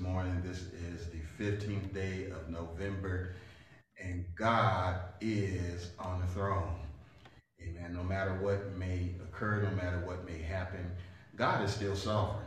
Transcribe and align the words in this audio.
morning. 0.00 0.42
This 0.44 0.64
is 0.92 1.06
the 1.06 1.44
15th 1.44 1.92
day 1.92 2.26
of 2.30 2.48
November, 2.48 3.34
and 4.02 4.24
God 4.34 5.00
is 5.20 5.90
on 5.98 6.20
the 6.20 6.26
throne. 6.28 6.76
Amen. 7.62 7.92
No 7.92 8.02
matter 8.02 8.34
what 8.40 8.76
may 8.76 9.10
occur, 9.22 9.62
no 9.62 9.70
matter 9.70 10.00
what 10.04 10.26
may 10.26 10.38
happen, 10.40 10.90
God 11.36 11.62
is 11.64 11.72
still 11.72 11.94
sovereign. 11.94 12.46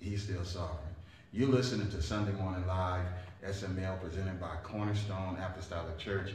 He's 0.00 0.22
still 0.22 0.44
sovereign. 0.44 0.94
You're 1.32 1.48
listening 1.48 1.90
to 1.90 2.02
Sunday 2.02 2.32
Morning 2.32 2.66
Live, 2.66 3.06
SML, 3.46 4.00
presented 4.00 4.40
by 4.40 4.56
Cornerstone 4.62 5.36
Apostolic 5.36 5.98
Church 5.98 6.34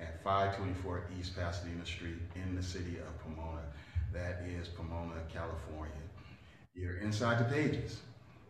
at 0.00 0.22
524 0.22 1.04
East 1.18 1.36
Pasadena 1.36 1.84
Street 1.84 2.18
in 2.36 2.54
the 2.54 2.62
city 2.62 2.98
of 2.98 3.18
Pomona. 3.20 3.62
That 4.12 4.42
is 4.46 4.68
Pomona, 4.68 5.20
California. 5.32 5.92
You're 6.74 6.98
inside 6.98 7.38
the 7.38 7.52
pages 7.52 7.98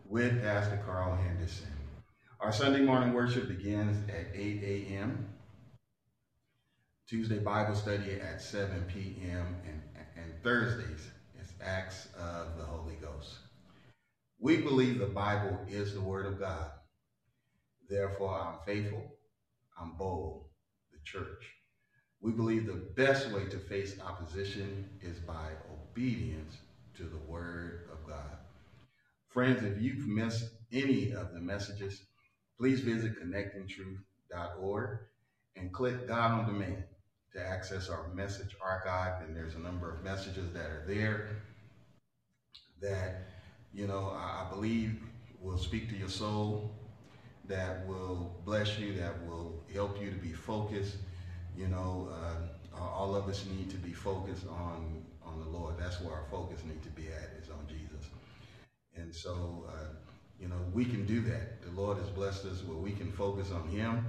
with 0.09 0.41
Pastor 0.41 0.79
Carl 0.85 1.15
Henderson. 1.15 1.67
Our 2.39 2.51
Sunday 2.51 2.81
morning 2.81 3.13
worship 3.13 3.47
begins 3.47 4.07
at 4.09 4.27
8 4.35 4.61
a.m. 4.63 5.27
Tuesday 7.07 7.39
Bible 7.39 7.75
study 7.75 8.19
at 8.21 8.41
7 8.41 8.83
p.m. 8.87 9.55
and, 9.65 9.81
and 10.15 10.43
Thursdays 10.43 11.09
is 11.41 11.53
Acts 11.61 12.07
of 12.17 12.57
the 12.57 12.63
Holy 12.63 12.95
Ghost. 12.95 13.39
We 14.39 14.57
believe 14.57 14.99
the 14.99 15.07
Bible 15.07 15.57
is 15.67 15.93
the 15.93 16.01
Word 16.01 16.27
of 16.27 16.39
God. 16.39 16.69
Therefore, 17.89 18.39
I'm 18.39 18.59
faithful, 18.65 19.03
I'm 19.79 19.93
bold, 19.97 20.45
the 20.91 20.99
church. 21.03 21.43
We 22.21 22.31
believe 22.31 22.67
the 22.67 22.91
best 22.95 23.31
way 23.31 23.45
to 23.45 23.57
face 23.57 23.99
opposition 24.05 24.89
is 25.01 25.19
by 25.19 25.49
obedience 25.71 26.57
to 26.95 27.03
the 27.03 27.31
Word. 27.31 27.84
Friends, 29.35 29.63
if 29.65 29.81
you've 29.81 30.07
missed 30.07 30.45
any 30.71 31.11
of 31.11 31.33
the 31.33 31.41
messages, 31.41 32.03
please 32.57 32.79
visit 32.79 33.21
connectingtruth.org 33.21 34.99
and 35.57 35.73
click 35.73 36.07
God 36.07 36.31
on 36.31 36.45
Demand 36.45 36.85
to 37.33 37.45
access 37.45 37.89
our 37.89 38.07
message 38.13 38.55
archive. 38.61 39.27
And 39.27 39.35
there's 39.35 39.55
a 39.55 39.59
number 39.59 39.91
of 39.91 40.01
messages 40.05 40.53
that 40.53 40.67
are 40.67 40.85
there 40.87 41.31
that, 42.81 43.27
you 43.73 43.87
know, 43.87 44.13
I 44.15 44.47
believe 44.49 45.01
will 45.41 45.57
speak 45.57 45.89
to 45.89 45.97
your 45.97 46.07
soul, 46.07 46.71
that 47.49 47.85
will 47.85 48.37
bless 48.45 48.79
you, 48.79 48.93
that 48.93 49.21
will 49.27 49.61
help 49.73 50.01
you 50.01 50.11
to 50.11 50.17
be 50.17 50.31
focused. 50.31 50.95
You 51.57 51.67
know, 51.67 52.07
uh, 52.09 52.79
all 52.81 53.17
of 53.17 53.27
us 53.27 53.45
need 53.53 53.69
to 53.71 53.77
be 53.77 53.91
focused 53.91 54.47
on 54.47 55.03
on 55.25 55.39
the 55.39 55.57
Lord. 55.57 55.75
That's 55.77 55.99
where 55.99 56.13
our 56.13 56.25
focus 56.31 56.61
needs 56.65 56.85
to 56.85 56.91
be 56.91 57.07
at 57.07 57.43
is 57.43 57.49
on 57.49 57.67
Jesus. 57.67 58.09
And 58.95 59.13
so, 59.13 59.65
uh, 59.69 59.87
you 60.39 60.47
know, 60.47 60.59
we 60.73 60.85
can 60.85 61.05
do 61.05 61.21
that. 61.21 61.61
The 61.61 61.71
Lord 61.79 61.97
has 61.97 62.09
blessed 62.09 62.45
us 62.45 62.63
where 62.63 62.77
we 62.77 62.91
can 62.91 63.11
focus 63.11 63.51
on 63.51 63.67
Him. 63.69 64.05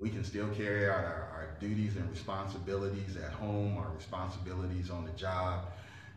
We 0.00 0.10
can 0.10 0.24
still 0.24 0.48
carry 0.48 0.88
out 0.88 1.04
our, 1.04 1.28
our 1.32 1.48
duties 1.60 1.96
and 1.96 2.10
responsibilities 2.10 3.16
at 3.16 3.32
home, 3.32 3.78
our 3.78 3.90
responsibilities 3.94 4.90
on 4.90 5.04
the 5.04 5.12
job, 5.12 5.66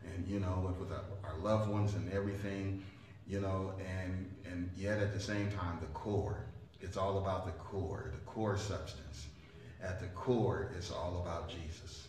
and 0.04 0.28
you 0.28 0.40
know, 0.40 0.64
with, 0.66 0.78
with 0.80 0.92
our, 0.92 1.04
our 1.24 1.38
loved 1.38 1.70
ones 1.70 1.94
and 1.94 2.12
everything, 2.12 2.84
you 3.28 3.40
know, 3.40 3.74
and 3.80 4.32
and 4.46 4.70
yet 4.76 5.00
at 5.00 5.14
the 5.14 5.20
same 5.20 5.52
time, 5.52 5.78
the 5.82 5.88
core. 5.88 6.46
It's 6.82 6.98
all 6.98 7.20
about 7.20 7.46
the 7.46 7.52
core, 7.54 8.12
the 8.12 8.32
core 8.32 8.58
substance. 8.58 9.28
At 9.84 10.00
the 10.00 10.08
core, 10.08 10.72
it's 10.78 10.92
all 10.92 11.22
about 11.22 11.50
Jesus. 11.50 12.08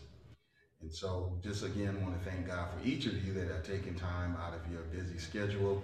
And 0.81 0.93
so 0.93 1.39
just 1.43 1.63
again, 1.63 2.01
want 2.01 2.21
to 2.21 2.29
thank 2.29 2.47
God 2.47 2.69
for 2.69 2.87
each 2.87 3.05
of 3.07 3.25
you 3.25 3.33
that 3.33 3.47
have 3.47 3.63
taken 3.63 3.95
time 3.95 4.37
out 4.39 4.53
of 4.53 4.71
your 4.71 4.83
busy 4.83 5.17
schedule 5.17 5.83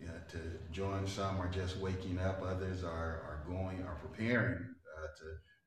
you 0.00 0.06
know, 0.06 0.12
to 0.30 0.38
join. 0.72 1.06
Some 1.06 1.40
are 1.40 1.48
just 1.48 1.78
waking 1.78 2.18
up. 2.18 2.42
Others 2.42 2.84
are, 2.84 2.90
are 2.90 3.42
going, 3.48 3.82
are 3.82 3.96
preparing 4.02 4.56
uh, 4.56 5.06
to 5.18 5.24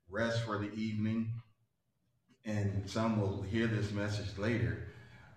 rest 0.10 0.44
for 0.44 0.58
the 0.58 0.72
evening. 0.74 1.32
And 2.46 2.90
some 2.90 3.20
will 3.20 3.42
hear 3.42 3.68
this 3.68 3.92
message 3.92 4.38
later. 4.38 4.88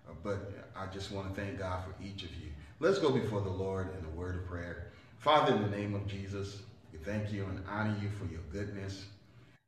Uh, 0.07 0.13
but 0.23 0.69
I 0.75 0.85
just 0.93 1.11
want 1.11 1.33
to 1.33 1.41
thank 1.41 1.59
God 1.59 1.83
for 1.83 1.95
each 2.03 2.23
of 2.23 2.33
you. 2.35 2.51
Let's 2.79 2.99
go 2.99 3.11
before 3.11 3.41
the 3.41 3.49
Lord 3.49 3.89
in 3.97 4.05
a 4.05 4.09
word 4.09 4.35
of 4.35 4.45
prayer. 4.45 4.91
Father, 5.17 5.55
in 5.55 5.61
the 5.61 5.75
name 5.75 5.95
of 5.95 6.07
Jesus, 6.07 6.61
we 6.91 6.99
thank 6.99 7.31
you 7.31 7.45
and 7.45 7.59
honor 7.67 7.95
you 8.01 8.09
for 8.09 8.25
your 8.25 8.41
goodness 8.51 9.05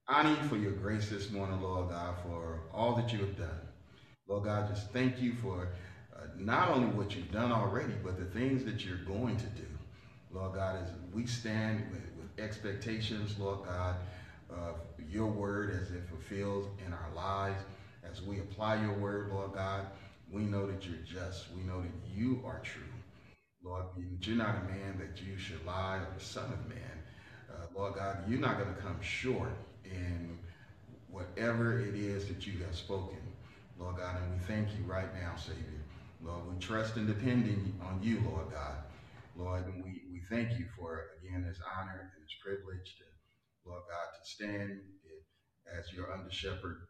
honor 0.09 0.29
you 0.29 0.47
for 0.47 0.55
your 0.55 0.71
grace 0.71 1.09
this 1.09 1.31
morning, 1.31 1.61
Lord 1.61 1.89
God, 1.89 2.15
for 2.23 2.61
all 2.73 2.95
that 2.95 3.11
you 3.11 3.19
have 3.19 3.37
done. 3.37 3.59
Lord 4.25 4.45
God, 4.45 4.69
just 4.69 4.89
thank 4.91 5.21
you 5.21 5.33
for 5.35 5.67
uh, 6.15 6.21
not 6.37 6.69
only 6.69 6.87
what 6.87 7.13
you've 7.13 7.31
done 7.31 7.51
already, 7.51 7.93
but 8.03 8.17
the 8.17 8.25
things 8.25 8.63
that 8.63 8.85
you're 8.85 9.03
going 9.05 9.35
to 9.35 9.45
do. 9.47 9.67
Lord 10.31 10.53
God, 10.55 10.77
as 10.81 10.89
we 11.13 11.25
stand 11.25 11.83
with, 11.91 12.01
with 12.17 12.43
expectations, 12.43 13.35
Lord 13.37 13.65
God, 13.65 13.95
of 14.49 14.75
your 15.09 15.27
word 15.27 15.71
as 15.71 15.91
it 15.91 16.03
fulfills 16.07 16.67
in 16.85 16.93
our 16.93 17.09
lives, 17.13 17.61
as 18.09 18.21
we 18.21 18.39
apply 18.39 18.81
your 18.81 18.93
word, 18.93 19.29
Lord 19.29 19.53
God, 19.53 19.87
we 20.31 20.43
know 20.43 20.65
that 20.67 20.85
you're 20.85 20.99
just. 21.05 21.47
We 21.53 21.63
know 21.63 21.81
that 21.81 22.15
you 22.15 22.41
are 22.45 22.61
true. 22.63 22.83
Lord, 23.61 23.83
you're 24.21 24.37
not 24.37 24.55
a 24.55 24.71
man 24.71 24.97
that 24.99 25.21
you 25.21 25.37
should 25.37 25.65
lie 25.65 25.97
or 25.97 26.07
the 26.17 26.23
son 26.23 26.45
of 26.45 26.69
man. 26.69 26.79
Uh, 27.49 27.65
Lord 27.75 27.95
God, 27.95 28.19
you're 28.29 28.39
not 28.39 28.57
going 28.57 28.73
to 28.73 28.81
come 28.81 29.01
short 29.01 29.51
whatever 31.17 31.79
it 31.79 31.95
is 31.95 32.27
that 32.27 32.45
you 32.45 32.59
have 32.63 32.75
spoken, 32.75 33.17
Lord 33.79 33.97
God. 33.97 34.17
And 34.21 34.33
we 34.33 34.45
thank 34.45 34.69
you 34.77 34.85
right 34.85 35.11
now, 35.15 35.35
Savior. 35.35 35.81
Lord, 36.23 36.41
we 36.53 36.59
trust 36.59 36.95
and 36.95 37.07
depend 37.07 37.73
on 37.81 37.99
you, 38.03 38.21
Lord 38.29 38.51
God. 38.51 38.77
Lord, 39.35 39.65
and 39.65 39.83
we, 39.83 40.03
we 40.11 40.21
thank 40.29 40.59
you 40.59 40.65
for, 40.77 41.05
again, 41.19 41.43
this 41.47 41.59
honor 41.77 42.11
and 42.13 42.23
this 42.23 42.33
privilege 42.43 42.97
to, 42.97 43.69
Lord 43.69 43.81
God, 43.89 44.07
to 44.13 44.29
stand 44.29 44.79
as 45.77 45.91
your 45.91 46.13
under 46.13 46.31
shepherd, 46.31 46.87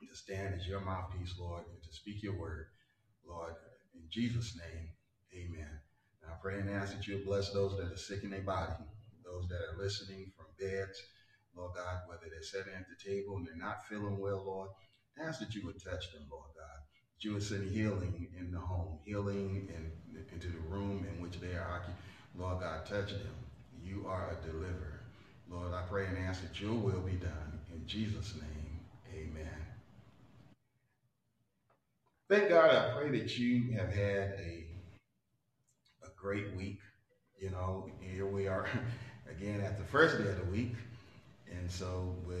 to 0.00 0.16
stand 0.16 0.54
as 0.54 0.66
your 0.66 0.80
mouthpiece, 0.80 1.34
Lord, 1.38 1.62
and 1.72 1.82
to 1.82 1.92
speak 1.92 2.22
your 2.22 2.38
word, 2.38 2.66
Lord. 3.26 3.54
In 3.94 4.02
Jesus' 4.10 4.58
name, 4.58 4.88
amen. 5.32 5.70
And 6.22 6.30
I 6.30 6.34
pray 6.42 6.58
and 6.58 6.70
ask 6.70 6.94
that 6.96 7.06
you'll 7.06 7.24
bless 7.24 7.52
those 7.52 7.76
that 7.78 7.92
are 7.92 7.96
sick 7.96 8.24
in 8.24 8.30
their 8.30 8.40
body, 8.40 8.74
those 9.24 9.48
that 9.48 9.60
are 9.60 9.82
listening 9.82 10.32
from 10.36 10.46
beds, 10.58 11.00
Lord 11.56 11.72
God, 11.74 12.02
whether 12.06 12.26
they're 12.30 12.42
sitting 12.42 12.74
at 12.74 12.86
the 12.88 13.10
table 13.10 13.36
and 13.36 13.46
they're 13.46 13.56
not 13.56 13.86
feeling 13.88 14.18
well, 14.18 14.42
Lord, 14.44 14.70
ask 15.24 15.40
that 15.40 15.54
you 15.54 15.64
would 15.66 15.82
touch 15.82 16.12
them, 16.12 16.26
Lord 16.30 16.50
God. 16.56 16.80
That 17.16 17.24
you 17.24 17.32
would 17.34 17.42
send 17.42 17.70
healing 17.70 18.28
in 18.38 18.52
the 18.52 18.60
home, 18.60 18.98
healing 19.04 19.68
in, 19.74 19.90
into 20.32 20.48
the 20.48 20.58
room 20.68 21.06
in 21.10 21.22
which 21.22 21.40
they 21.40 21.54
are 21.56 21.72
occupied. 21.72 21.96
Lord 22.36 22.60
God, 22.60 22.84
touch 22.86 23.10
them. 23.12 23.34
You 23.82 24.06
are 24.08 24.30
a 24.30 24.46
deliverer. 24.46 25.00
Lord, 25.48 25.72
I 25.72 25.82
pray 25.88 26.06
and 26.06 26.18
ask 26.18 26.42
that 26.42 26.60
your 26.60 26.74
will 26.74 27.00
be 27.00 27.12
done. 27.12 27.60
In 27.72 27.86
Jesus' 27.86 28.34
name, 28.34 28.80
amen. 29.14 29.48
Thank 32.28 32.48
God, 32.48 32.70
I 32.70 32.92
pray 32.98 33.18
that 33.18 33.38
you 33.38 33.72
have 33.78 33.92
had 33.92 34.34
a, 34.40 34.66
a 36.04 36.08
great 36.16 36.54
week. 36.56 36.80
You 37.38 37.50
know, 37.50 37.88
here 38.00 38.26
we 38.26 38.48
are 38.48 38.68
again 39.30 39.60
at 39.60 39.78
the 39.78 39.84
first 39.84 40.18
day 40.18 40.28
of 40.28 40.38
the 40.38 40.50
week. 40.50 40.74
And 41.60 41.70
so 41.70 42.14
we 42.28 42.34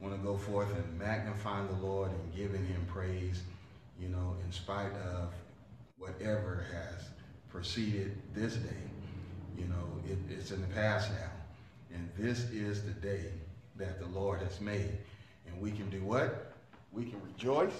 want 0.00 0.14
to 0.14 0.26
go 0.26 0.36
forth 0.36 0.74
and 0.74 0.98
magnify 0.98 1.66
the 1.66 1.86
Lord 1.86 2.10
and 2.10 2.34
giving 2.34 2.64
him 2.64 2.84
praise, 2.88 3.42
you 4.00 4.08
know, 4.08 4.36
in 4.44 4.52
spite 4.52 4.92
of 4.94 5.32
whatever 5.98 6.66
has 6.72 7.04
preceded 7.48 8.16
this 8.34 8.54
day. 8.54 8.76
You 9.56 9.66
know, 9.66 10.00
it, 10.08 10.18
it's 10.30 10.50
in 10.50 10.60
the 10.60 10.68
past 10.68 11.10
now. 11.10 11.30
And 11.94 12.08
this 12.16 12.50
is 12.50 12.82
the 12.82 12.92
day 12.92 13.32
that 13.76 14.00
the 14.00 14.06
Lord 14.06 14.40
has 14.40 14.60
made. 14.60 14.98
And 15.46 15.60
we 15.60 15.70
can 15.70 15.90
do 15.90 16.02
what? 16.02 16.52
We 16.90 17.04
can 17.04 17.20
rejoice. 17.22 17.74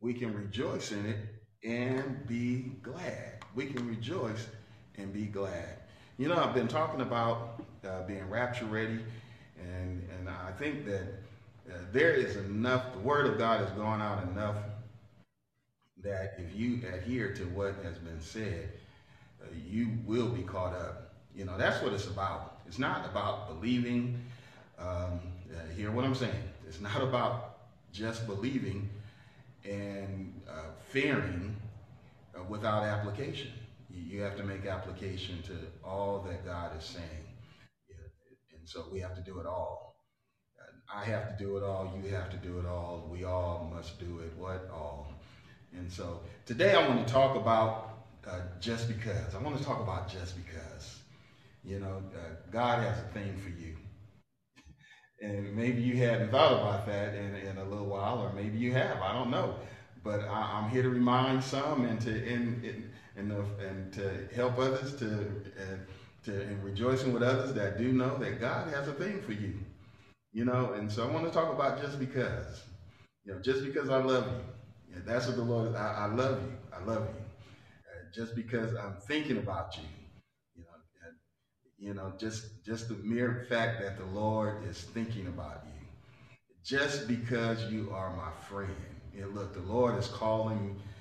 We 0.00 0.14
can 0.14 0.34
rejoice 0.34 0.92
in 0.92 1.06
it 1.06 1.16
and 1.64 2.26
be 2.26 2.72
glad. 2.82 3.44
We 3.54 3.66
can 3.66 3.88
rejoice 3.88 4.46
and 4.96 5.12
be 5.12 5.26
glad. 5.26 5.81
You 6.22 6.28
know, 6.28 6.36
I've 6.36 6.54
been 6.54 6.68
talking 6.68 7.00
about 7.00 7.60
uh, 7.84 8.02
being 8.06 8.30
rapture 8.30 8.66
ready, 8.66 9.00
and, 9.60 10.08
and 10.16 10.28
I 10.28 10.52
think 10.52 10.86
that 10.86 11.02
uh, 11.68 11.78
there 11.90 12.12
is 12.12 12.36
enough, 12.36 12.92
the 12.92 13.00
word 13.00 13.26
of 13.26 13.38
God 13.38 13.58
has 13.58 13.70
gone 13.70 14.00
out 14.00 14.22
enough 14.28 14.54
that 16.00 16.38
if 16.38 16.54
you 16.54 16.80
adhere 16.94 17.34
to 17.34 17.42
what 17.46 17.74
has 17.82 17.98
been 17.98 18.20
said, 18.20 18.68
uh, 19.42 19.46
you 19.68 19.98
will 20.06 20.28
be 20.28 20.42
caught 20.42 20.74
up. 20.74 21.12
You 21.34 21.44
know, 21.44 21.58
that's 21.58 21.82
what 21.82 21.92
it's 21.92 22.06
about. 22.06 22.60
It's 22.68 22.78
not 22.78 23.04
about 23.04 23.48
believing. 23.48 24.16
Um, 24.78 25.18
uh, 25.52 25.74
hear 25.74 25.90
what 25.90 26.04
I'm 26.04 26.14
saying? 26.14 26.44
It's 26.68 26.80
not 26.80 27.02
about 27.02 27.56
just 27.92 28.28
believing 28.28 28.88
and 29.64 30.40
uh, 30.48 30.70
fearing 30.88 31.56
uh, 32.38 32.44
without 32.44 32.84
application 32.84 33.50
you 33.92 34.22
have 34.22 34.36
to 34.36 34.44
make 34.44 34.66
application 34.66 35.42
to 35.42 35.52
all 35.84 36.24
that 36.28 36.44
God 36.44 36.70
is 36.78 36.84
saying. 36.84 37.26
And 38.56 38.68
so 38.68 38.86
we 38.92 39.00
have 39.00 39.14
to 39.14 39.22
do 39.22 39.40
it 39.40 39.46
all. 39.46 39.96
I 40.94 41.04
have 41.04 41.36
to 41.36 41.42
do 41.44 41.56
it 41.56 41.62
all. 41.62 41.92
You 42.02 42.10
have 42.10 42.30
to 42.30 42.36
do 42.36 42.58
it 42.58 42.66
all. 42.66 43.08
We 43.10 43.24
all 43.24 43.70
must 43.74 43.98
do 43.98 44.20
it. 44.20 44.32
What 44.36 44.68
all? 44.72 45.12
And 45.72 45.90
so 45.90 46.20
today 46.44 46.74
I 46.74 46.86
want 46.86 47.06
to 47.06 47.12
talk 47.12 47.34
about 47.34 48.04
uh, 48.28 48.40
just 48.60 48.88
because. 48.88 49.34
I 49.34 49.38
want 49.38 49.56
to 49.56 49.64
talk 49.64 49.80
about 49.80 50.08
just 50.08 50.36
because. 50.36 50.98
You 51.64 51.80
know, 51.80 52.02
uh, 52.14 52.34
God 52.50 52.82
has 52.82 52.98
a 52.98 53.08
thing 53.12 53.36
for 53.38 53.50
you. 53.50 53.76
And 55.22 55.54
maybe 55.54 55.80
you 55.80 55.96
hadn't 55.98 56.32
thought 56.32 56.52
about 56.52 56.84
that 56.86 57.14
in, 57.14 57.36
in 57.36 57.56
a 57.56 57.64
little 57.64 57.86
while, 57.86 58.18
or 58.18 58.32
maybe 58.32 58.58
you 58.58 58.72
have. 58.72 59.00
I 59.00 59.12
don't 59.12 59.30
know. 59.30 59.54
But 60.02 60.22
I, 60.28 60.64
am 60.64 60.68
here 60.68 60.82
to 60.82 60.88
remind 60.88 61.44
some 61.44 61.84
and 61.84 62.00
to 62.00 62.10
and, 62.10 62.64
and, 62.64 62.91
and 63.16 63.32
and 63.60 63.92
to 63.94 64.26
help 64.34 64.58
others 64.58 64.94
to 64.96 65.06
and 65.56 65.80
to 66.24 66.40
and 66.42 66.62
rejoicing 66.64 67.12
with 67.12 67.22
others 67.22 67.52
that 67.54 67.78
do 67.78 67.92
know 67.92 68.16
that 68.18 68.40
God 68.40 68.68
has 68.68 68.88
a 68.88 68.92
thing 68.92 69.20
for 69.22 69.32
you. 69.32 69.54
You 70.32 70.44
know, 70.44 70.72
and 70.72 70.90
so 70.90 71.04
I 71.06 71.12
want 71.12 71.26
to 71.26 71.32
talk 71.32 71.52
about 71.52 71.80
just 71.80 71.98
because. 71.98 72.64
You 73.24 73.34
know, 73.34 73.40
just 73.40 73.62
because 73.62 73.88
I 73.88 73.98
love 73.98 74.26
you. 74.88 74.96
That's 75.04 75.26
what 75.26 75.36
the 75.36 75.42
Lord. 75.42 75.74
I, 75.74 75.92
I 75.92 76.06
love 76.06 76.42
you. 76.42 76.52
I 76.72 76.84
love 76.84 77.02
you. 77.02 77.14
Uh, 77.14 78.04
just 78.14 78.34
because 78.34 78.74
I'm 78.74 78.94
thinking 78.94 79.38
about 79.38 79.76
you. 79.76 79.84
You 80.56 80.62
know, 80.64 81.06
uh, 81.06 81.12
you 81.78 81.94
know, 81.94 82.12
just 82.18 82.46
just 82.64 82.88
the 82.88 82.94
mere 83.02 83.44
fact 83.48 83.80
that 83.80 83.96
the 83.96 84.04
Lord 84.06 84.64
is 84.68 84.82
thinking 84.82 85.26
about 85.28 85.64
you. 85.66 85.86
Just 86.64 87.08
because 87.08 87.64
you 87.70 87.90
are 87.92 88.14
my 88.16 88.30
friend. 88.48 88.74
And 89.16 89.34
look, 89.34 89.52
the 89.54 89.60
Lord 89.60 89.98
is 89.98 90.08
calling 90.08 90.76
uh, 90.80 90.91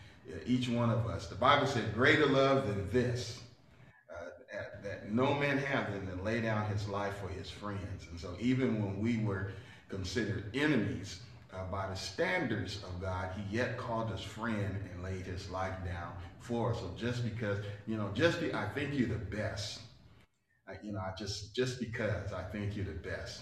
each 0.45 0.69
one 0.69 0.89
of 0.89 1.07
us. 1.07 1.27
The 1.27 1.35
Bible 1.35 1.67
said, 1.67 1.93
"Greater 1.93 2.25
love 2.25 2.67
than 2.67 2.89
this." 2.91 3.41
that 4.83 5.11
no 5.11 5.33
man 5.33 5.57
have 5.57 5.91
than 5.93 6.07
to 6.07 6.23
lay 6.23 6.41
down 6.41 6.69
his 6.71 6.87
life 6.87 7.13
for 7.21 7.29
his 7.29 7.49
friends. 7.49 8.07
And 8.09 8.19
so 8.19 8.35
even 8.39 8.81
when 8.83 8.99
we 8.99 9.23
were 9.23 9.51
considered 9.89 10.45
enemies 10.53 11.21
uh, 11.53 11.63
by 11.71 11.87
the 11.87 11.95
standards 11.95 12.77
of 12.83 13.01
God, 13.01 13.29
he 13.35 13.55
yet 13.55 13.77
called 13.77 14.11
us 14.11 14.23
friend 14.23 14.77
and 14.91 15.03
laid 15.03 15.25
his 15.25 15.49
life 15.49 15.75
down 15.85 16.13
for 16.39 16.71
us. 16.71 16.79
So 16.79 16.91
just 16.97 17.23
because, 17.23 17.59
you 17.87 17.97
know, 17.97 18.09
just 18.13 18.39
be, 18.39 18.53
I 18.53 18.67
think 18.69 18.93
you're 18.93 19.09
the 19.09 19.15
best. 19.15 19.81
I, 20.67 20.73
you 20.83 20.93
know, 20.93 20.99
I 20.99 21.13
just, 21.17 21.55
just 21.55 21.79
because 21.79 22.33
I 22.33 22.43
think 22.43 22.75
you're 22.75 22.85
the 22.85 22.91
best. 22.91 23.41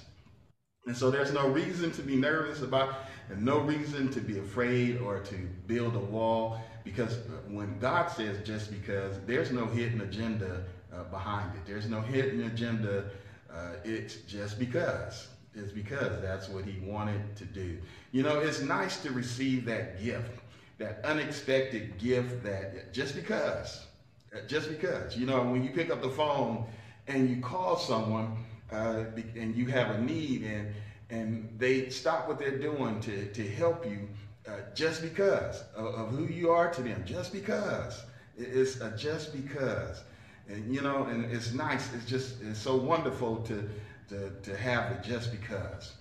And 0.86 0.96
so 0.96 1.12
there's 1.12 1.34
no 1.34 1.48
reason 1.48 1.92
to 1.92 2.02
be 2.02 2.16
nervous 2.16 2.62
about, 2.62 2.96
and 3.30 3.44
no 3.44 3.60
reason 3.60 4.10
to 4.12 4.20
be 4.20 4.40
afraid 4.40 4.98
or 4.98 5.20
to 5.20 5.36
build 5.68 5.96
a 5.96 6.00
wall, 6.00 6.60
because 6.84 7.20
when 7.48 7.78
God 7.80 8.08
says 8.10 8.46
just 8.46 8.72
because, 8.72 9.20
there's 9.26 9.52
no 9.52 9.66
hidden 9.66 10.02
agenda 10.02 10.64
uh, 10.94 11.04
behind 11.04 11.52
it. 11.56 11.62
There's 11.66 11.88
no 11.88 12.02
hidden 12.02 12.44
agenda. 12.44 13.12
Uh, 13.54 13.74
it's 13.84 14.16
just 14.28 14.58
because. 14.58 15.28
It's 15.56 15.72
because 15.72 16.22
that's 16.22 16.48
what 16.48 16.66
he 16.66 16.80
wanted 16.80 17.36
to 17.36 17.46
do. 17.46 17.78
You 18.12 18.24
know, 18.24 18.40
it's 18.40 18.62
nice 18.62 19.02
to 19.04 19.12
receive 19.12 19.66
that 19.66 20.02
gift, 20.02 20.40
that 20.78 21.02
unexpected 21.04 21.98
gift 21.98 22.44
that 22.44 22.94
just 22.94 23.16
because, 23.16 23.86
uh, 24.34 24.40
just 24.48 24.70
because. 24.70 25.18
You 25.18 25.26
know, 25.26 25.44
when 25.44 25.64
you 25.64 25.72
pick 25.72 25.92
up 25.92 26.02
the 26.02 26.10
phone 26.10 26.66
and 27.08 27.30
you 27.30 27.42
call 27.42 27.78
someone 27.78 28.38
uh, 28.72 29.06
and 29.36 29.56
you 29.56 29.66
have 29.68 29.96
a 29.96 30.02
need 30.02 30.44
and 30.44 30.74
and 31.10 31.50
they 31.58 31.90
stop 31.90 32.28
what 32.28 32.38
they're 32.38 32.60
doing 32.60 33.00
to, 33.02 33.26
to 33.32 33.48
help 33.48 33.86
you 33.86 34.08
uh, 34.48 34.52
just 34.76 35.02
because 35.02 35.64
of, 35.76 35.86
of, 35.86 36.10
who 36.10 36.26
you 36.26 36.52
are 36.52 36.72
to 36.72 36.82
them, 36.82 37.04
just 37.06 37.34
because. 37.34 38.04
It's 38.38 38.80
a 38.80 38.96
just 38.96 39.34
because. 39.34 40.04
And 40.48 40.74
you 40.74 40.82
know, 40.82 41.04
and 41.06 41.26
it's 41.26 41.54
nice. 41.54 41.94
It's 41.94 42.06
just 42.06 42.42
it's 42.42 42.60
so 42.60 42.76
wonderful 42.76 43.38
to 43.38 43.70
to 44.10 44.32
to 44.42 44.58
have 44.58 44.92
it 44.92 45.04
just 45.04 45.32
because. 45.32 45.94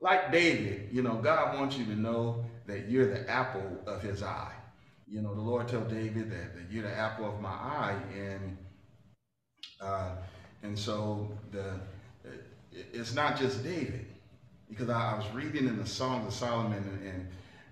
Like 0.00 0.30
David, 0.30 0.88
you 0.92 1.02
know, 1.02 1.14
God 1.14 1.58
wants 1.58 1.76
you 1.76 1.84
to 1.86 1.96
know 1.96 2.44
that 2.66 2.88
you're 2.88 3.08
the 3.08 3.28
apple 3.28 3.82
of 3.86 4.02
his 4.02 4.22
eye. 4.22 4.52
You 5.08 5.22
know, 5.22 5.34
the 5.34 5.40
Lord 5.40 5.66
told 5.66 5.88
David 5.88 6.30
that, 6.30 6.54
that 6.54 6.70
you're 6.70 6.84
the 6.84 6.94
apple 6.94 7.26
of 7.26 7.40
my 7.40 7.48
eye, 7.48 7.96
and 8.14 8.56
uh, 9.80 10.10
and 10.62 10.78
so 10.78 11.30
the 11.52 11.74
it's 12.70 13.14
not 13.14 13.38
just 13.38 13.64
David, 13.64 14.06
because 14.68 14.88
I, 14.88 15.12
I 15.12 15.16
was 15.16 15.26
reading 15.32 15.66
in 15.66 15.78
the 15.78 15.86
Songs 15.86 16.26
of 16.26 16.32
Solomon, 16.32 16.78
and 16.78 17.06
and, 17.06 17.28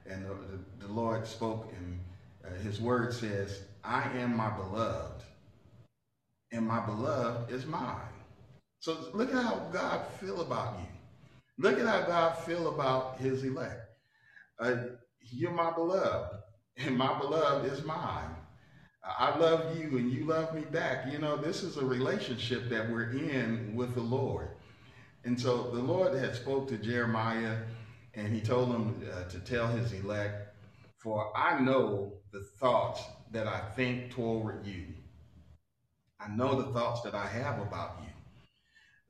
and 0.09 0.25
the, 0.25 0.35
the, 0.83 0.87
the, 0.87 0.93
Lord 0.93 1.27
spoke, 1.27 1.73
and 1.77 1.99
uh, 2.45 2.57
His 2.63 2.81
word 2.81 3.13
says, 3.13 3.63
"I 3.85 4.09
am 4.19 4.37
my 4.37 4.51
beloved, 4.51 5.23
and 6.53 6.67
my 6.67 6.85
beloved 6.85 7.53
is 7.53 7.67
mine. 7.67 8.01
So 8.81 8.97
look 9.13 9.35
at 9.35 9.43
how 9.43 9.69
God 9.73 10.07
feel 10.21 10.41
about 10.41 10.79
you. 10.79 10.87
Look 11.59 11.79
at 11.81 11.87
how 11.87 12.03
God 12.03 12.39
feel 12.39 12.69
about 12.69 13.19
his 13.19 13.43
elect. 13.45 13.81
Uh, 14.59 14.75
you're 15.21 15.51
my 15.51 15.71
beloved, 15.73 16.37
and 16.77 16.97
my 16.97 17.19
beloved 17.19 17.73
is 17.73 17.85
mine. 17.85 18.37
I 19.07 19.39
love 19.39 19.79
you 19.79 19.99
and 19.99 20.11
you 20.11 20.25
love 20.25 20.55
me 20.55 20.63
back. 20.63 21.13
You 21.13 21.19
know, 21.19 21.37
this 21.37 21.63
is 21.63 21.77
a 21.77 21.85
relationship 21.85 22.69
that 22.71 22.91
we're 22.91 23.11
in 23.11 23.75
with 23.75 23.95
the 23.95 24.01
Lord. 24.01 24.49
And 25.25 25.41
so 25.41 25.71
the 25.73 25.81
Lord 25.81 26.15
had 26.15 26.35
spoke 26.35 26.69
to 26.69 26.77
Jeremiah 26.77 27.59
and 28.15 28.35
he 28.35 28.41
told 28.41 28.69
him 28.69 29.03
uh, 29.13 29.29
to 29.29 29.39
tell 29.41 29.69
his 29.69 29.93
elect, 29.93 30.55
for 30.99 31.37
I 31.37 31.61
know 31.61 32.15
the 32.33 32.45
thoughts 32.59 33.03
that 33.31 33.47
I 33.47 33.61
think 33.77 34.11
toward 34.11 34.67
you, 34.67 34.87
I 36.19 36.29
know 36.29 36.61
the 36.61 36.73
thoughts 36.73 37.03
that 37.03 37.15
I 37.15 37.27
have 37.27 37.61
about 37.61 38.01
you, 38.03 38.13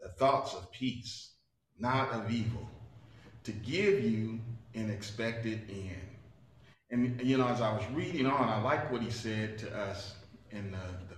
the 0.00 0.12
thoughts 0.14 0.54
of 0.54 0.70
peace, 0.72 1.34
not 1.78 2.10
of 2.12 2.30
evil, 2.30 2.68
to 3.44 3.52
give 3.52 4.04
you 4.04 4.40
an 4.74 4.90
expected 4.90 5.62
end. 5.70 6.05
And, 6.90 7.20
you 7.20 7.36
know, 7.36 7.48
as 7.48 7.60
I 7.60 7.72
was 7.72 7.84
reading 7.92 8.26
on, 8.26 8.48
I 8.48 8.60
like 8.60 8.92
what 8.92 9.02
he 9.02 9.10
said 9.10 9.58
to 9.58 9.76
us 9.76 10.14
in 10.50 10.70
the, 10.70 10.78
the 11.08 11.16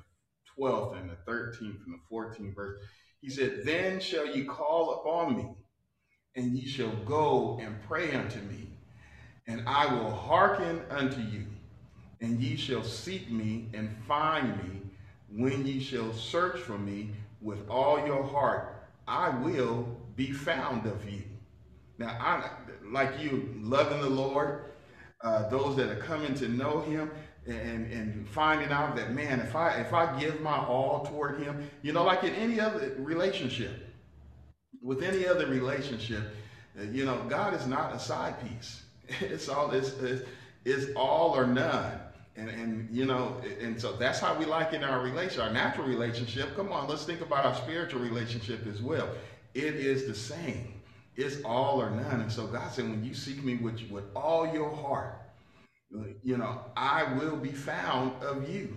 12th 0.59 0.99
and 0.99 1.11
the 1.11 1.31
13th 1.31 1.85
and 1.85 1.95
the 1.95 2.15
14th 2.15 2.55
verse. 2.55 2.81
He 3.21 3.29
said, 3.29 3.63
Then 3.65 4.01
shall 4.01 4.27
you 4.27 4.47
call 4.47 4.95
upon 4.95 5.37
me, 5.37 5.49
and 6.37 6.57
ye 6.57 6.67
shall 6.67 6.95
go 7.05 7.59
and 7.61 7.77
pray 7.87 8.13
unto 8.13 8.41
me, 8.43 8.71
and 9.47 9.63
I 9.67 9.93
will 9.93 10.11
hearken 10.11 10.81
unto 10.91 11.21
you, 11.21 11.47
and 12.21 12.41
ye 12.41 12.57
shall 12.57 12.83
seek 12.83 13.31
me 13.31 13.69
and 13.75 13.95
find 14.07 14.57
me 14.59 14.81
when 15.31 15.67
ye 15.67 15.81
shall 15.81 16.13
search 16.13 16.59
for 16.61 16.79
me 16.79 17.11
with 17.41 17.69
all 17.69 18.05
your 18.07 18.25
heart, 18.25 18.75
I 19.07 19.31
will 19.31 19.87
be 20.17 20.33
found 20.33 20.87
of 20.87 21.09
you. 21.09 21.23
Now, 21.99 22.17
I 22.21 22.51
like 22.91 23.21
you, 23.21 23.55
loving 23.61 24.01
the 24.01 24.09
Lord, 24.09 24.65
uh, 25.23 25.49
those 25.49 25.77
that 25.77 25.91
are 25.91 26.01
coming 26.01 26.35
to 26.35 26.49
know 26.49 26.81
Him, 26.81 27.11
and 27.47 27.91
and 27.93 28.29
finding 28.29 28.71
out 28.71 28.97
that 28.97 29.13
man, 29.13 29.41
if 29.41 29.57
I 29.57 29.81
if 29.81 29.93
I 29.93 30.19
give 30.19 30.41
my 30.41 30.59
all 30.59 31.05
toward 31.07 31.41
Him, 31.41 31.69
you 31.83 31.93
know, 31.93 32.05
like 32.05 32.25
in 32.25 32.35
any 32.35 32.61
other 32.61 32.95
relationship, 32.99 33.89
with 34.83 35.03
any 35.03 35.27
other 35.27 35.47
relationship, 35.47 36.23
uh, 36.79 36.85
you 36.85 37.05
know, 37.05 37.25
God 37.29 37.55
is 37.55 37.67
not 37.67 37.95
a 37.95 37.99
side 37.99 38.37
piece. 38.47 38.83
It's 39.21 39.49
all 39.49 39.71
it's, 39.71 39.95
it's, 40.01 40.23
it's 40.65 40.95
all 40.95 41.35
or 41.35 41.47
none. 41.47 41.93
And, 42.37 42.51
and 42.51 42.89
you 42.95 43.05
know, 43.05 43.41
and 43.61 43.81
so 43.81 43.97
that's 43.97 44.21
how 44.21 44.39
we 44.39 44.45
like 44.45 44.73
in 44.73 44.85
our 44.85 45.01
relation, 45.01 45.41
our 45.41 45.51
natural 45.51 45.89
relationship. 45.89 46.55
Come 46.55 46.71
on, 46.71 46.87
let's 46.89 47.05
think 47.05 47.21
about 47.21 47.45
our 47.45 47.55
spiritual 47.55 48.01
relationship 48.01 48.67
as 48.67 48.81
well. 48.81 49.09
It 49.55 49.75
is 49.75 50.07
the 50.07 50.15
same. 50.15 50.78
It's 51.19 51.43
all 51.45 51.83
or 51.83 51.91
none. 51.91 52.21
And 52.21 52.31
so 52.31 52.47
God 52.47 52.73
said, 52.73 52.89
when 52.89 53.05
you 53.05 53.13
seek 53.13 53.43
me 53.43 53.57
with, 53.57 53.83
with 53.91 54.05
all 54.15 54.51
your 54.55 54.71
heart, 54.71 55.21
you 56.23 56.37
know, 56.37 56.61
I 56.77 57.13
will 57.15 57.37
be 57.37 57.51
found 57.51 58.13
of 58.23 58.49
you. 58.49 58.77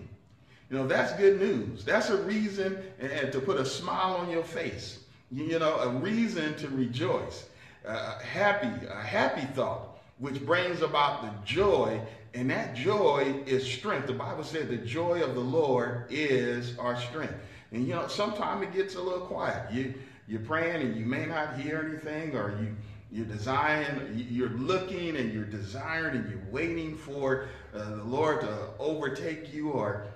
You 0.68 0.78
know, 0.78 0.86
that's 0.88 1.12
good 1.12 1.40
news. 1.40 1.84
That's 1.84 2.10
a 2.10 2.16
reason 2.24 2.78
and, 2.98 3.30
to 3.30 3.40
put 3.40 3.58
a 3.58 3.64
smile 3.64 4.16
on 4.16 4.28
your 4.28 4.42
face. 4.42 5.04
You, 5.30 5.44
you 5.44 5.58
know, 5.60 5.76
a 5.76 5.88
reason 5.90 6.56
to 6.56 6.68
rejoice. 6.68 7.46
Uh, 7.86 8.18
happy, 8.18 8.86
a 8.88 9.02
happy 9.02 9.46
thought, 9.54 9.98
which 10.18 10.44
brings 10.44 10.82
about 10.82 11.22
the 11.22 11.30
joy 11.46 12.00
and 12.34 12.50
that 12.50 12.74
joy 12.74 13.40
is 13.46 13.64
strength. 13.64 14.08
The 14.08 14.14
Bible 14.14 14.42
said 14.42 14.68
the 14.68 14.78
joy 14.78 15.22
of 15.22 15.34
the 15.34 15.40
Lord 15.40 16.06
is 16.10 16.76
our 16.78 16.98
strength. 16.98 17.34
And 17.70 17.86
you 17.86 17.94
know, 17.94 18.08
sometimes 18.08 18.62
it 18.62 18.72
gets 18.72 18.96
a 18.96 19.00
little 19.00 19.26
quiet. 19.26 19.70
You 19.72 19.94
you're 20.28 20.40
praying 20.40 20.82
and 20.82 20.96
you 20.96 21.04
may 21.04 21.26
not 21.26 21.58
hear 21.58 21.86
anything, 21.88 22.36
or 22.36 22.58
you 22.60 22.76
you're 23.12 23.26
desiring, 23.26 24.26
you're 24.30 24.48
looking 24.48 25.16
and 25.16 25.34
you're 25.34 25.44
desiring 25.44 26.16
and 26.16 26.30
you're 26.30 26.50
waiting 26.50 26.96
for 26.96 27.48
uh, 27.74 27.96
the 27.96 28.04
Lord 28.04 28.40
to 28.40 28.68
overtake 28.78 29.52
you, 29.52 29.70
or 29.70 30.06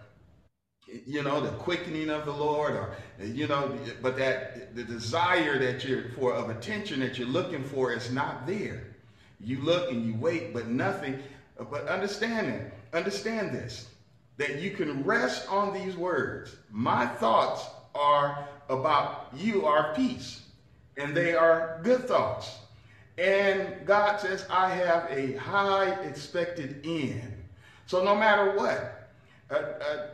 you 1.05 1.23
know, 1.23 1.41
the 1.41 1.51
quickening 1.51 2.09
of 2.09 2.25
the 2.25 2.33
Lord, 2.33 2.73
or 2.73 2.97
you 3.23 3.49
know, 3.49 3.77
but 4.01 4.17
that 4.17 4.75
the 4.75 4.83
desire 4.83 5.59
that 5.59 5.85
you're 5.85 6.11
for 6.11 6.33
of 6.33 6.49
attention 6.49 7.01
that 7.01 7.19
you're 7.19 7.29
looking 7.29 7.63
for 7.65 7.93
is 7.93 8.11
not 8.11 8.47
there. 8.47 8.95
You 9.41 9.61
look 9.61 9.91
and 9.91 10.07
you 10.07 10.15
wait, 10.15 10.55
but 10.55 10.69
nothing. 10.69 11.19
But 11.71 11.89
understand 11.89 12.49
it. 12.49 12.73
Understand 12.95 13.55
this. 13.55 13.91
That 14.39 14.61
you 14.61 14.71
can 14.71 15.05
rest 15.05 15.51
on 15.51 15.75
these 15.75 15.97
words. 15.97 16.57
My 16.71 17.07
thoughts 17.07 17.67
are 17.95 18.49
about 18.69 19.29
you 19.37 19.67
are 19.67 19.95
peace. 19.95 20.43
And 20.97 21.17
they 21.17 21.35
are 21.35 21.81
good 21.83 22.09
thoughts. 22.09 22.57
And 23.19 23.87
God 23.87 24.21
says, 24.21 24.47
I 24.51 24.71
have 24.71 25.07
a 25.11 25.37
high 25.37 25.91
expected 26.03 26.81
end. 26.85 27.33
So 27.87 28.05
no 28.05 28.15
matter 28.15 28.53
what, 28.53 29.11
uh, 29.51 29.55
uh, 29.55 30.07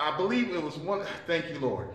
I 0.00 0.16
believe 0.16 0.50
it 0.50 0.62
was 0.62 0.76
one, 0.76 1.04
thank 1.26 1.48
you, 1.48 1.58
Lord. 1.58 1.88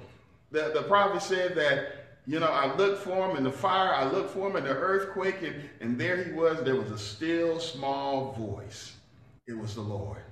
The, 0.52 0.72
the 0.74 0.84
prophet 0.84 1.22
said 1.22 1.56
that, 1.56 2.20
you 2.26 2.40
know, 2.40 2.48
I 2.48 2.74
looked 2.76 3.04
for 3.04 3.30
him 3.30 3.36
in 3.36 3.44
the 3.44 3.52
fire, 3.52 3.94
I 3.94 4.10
looked 4.10 4.32
for 4.32 4.50
him 4.50 4.56
in 4.56 4.64
the 4.64 4.70
earthquake, 4.70 5.42
and, 5.42 5.56
and 5.82 6.00
there 6.00 6.24
he 6.24 6.32
was. 6.32 6.64
There 6.64 6.76
was 6.76 6.92
a 6.92 6.98
still 6.98 7.60
small 7.60 8.32
voice. 8.34 8.94
It 9.48 9.58
was 9.58 9.76
the 9.76 9.82
Lord. 9.82 10.23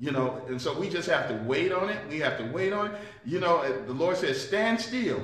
You 0.00 0.12
know, 0.12 0.40
and 0.48 0.60
so 0.60 0.78
we 0.78 0.88
just 0.88 1.08
have 1.08 1.28
to 1.28 1.34
wait 1.44 1.72
on 1.72 1.88
it. 1.88 1.98
We 2.08 2.20
have 2.20 2.38
to 2.38 2.44
wait 2.52 2.72
on 2.72 2.92
it. 2.92 3.00
You 3.24 3.40
know, 3.40 3.68
the 3.86 3.92
Lord 3.92 4.16
says, 4.16 4.40
stand 4.40 4.80
still, 4.80 5.20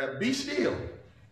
uh, 0.00 0.18
be 0.18 0.34
still, 0.34 0.76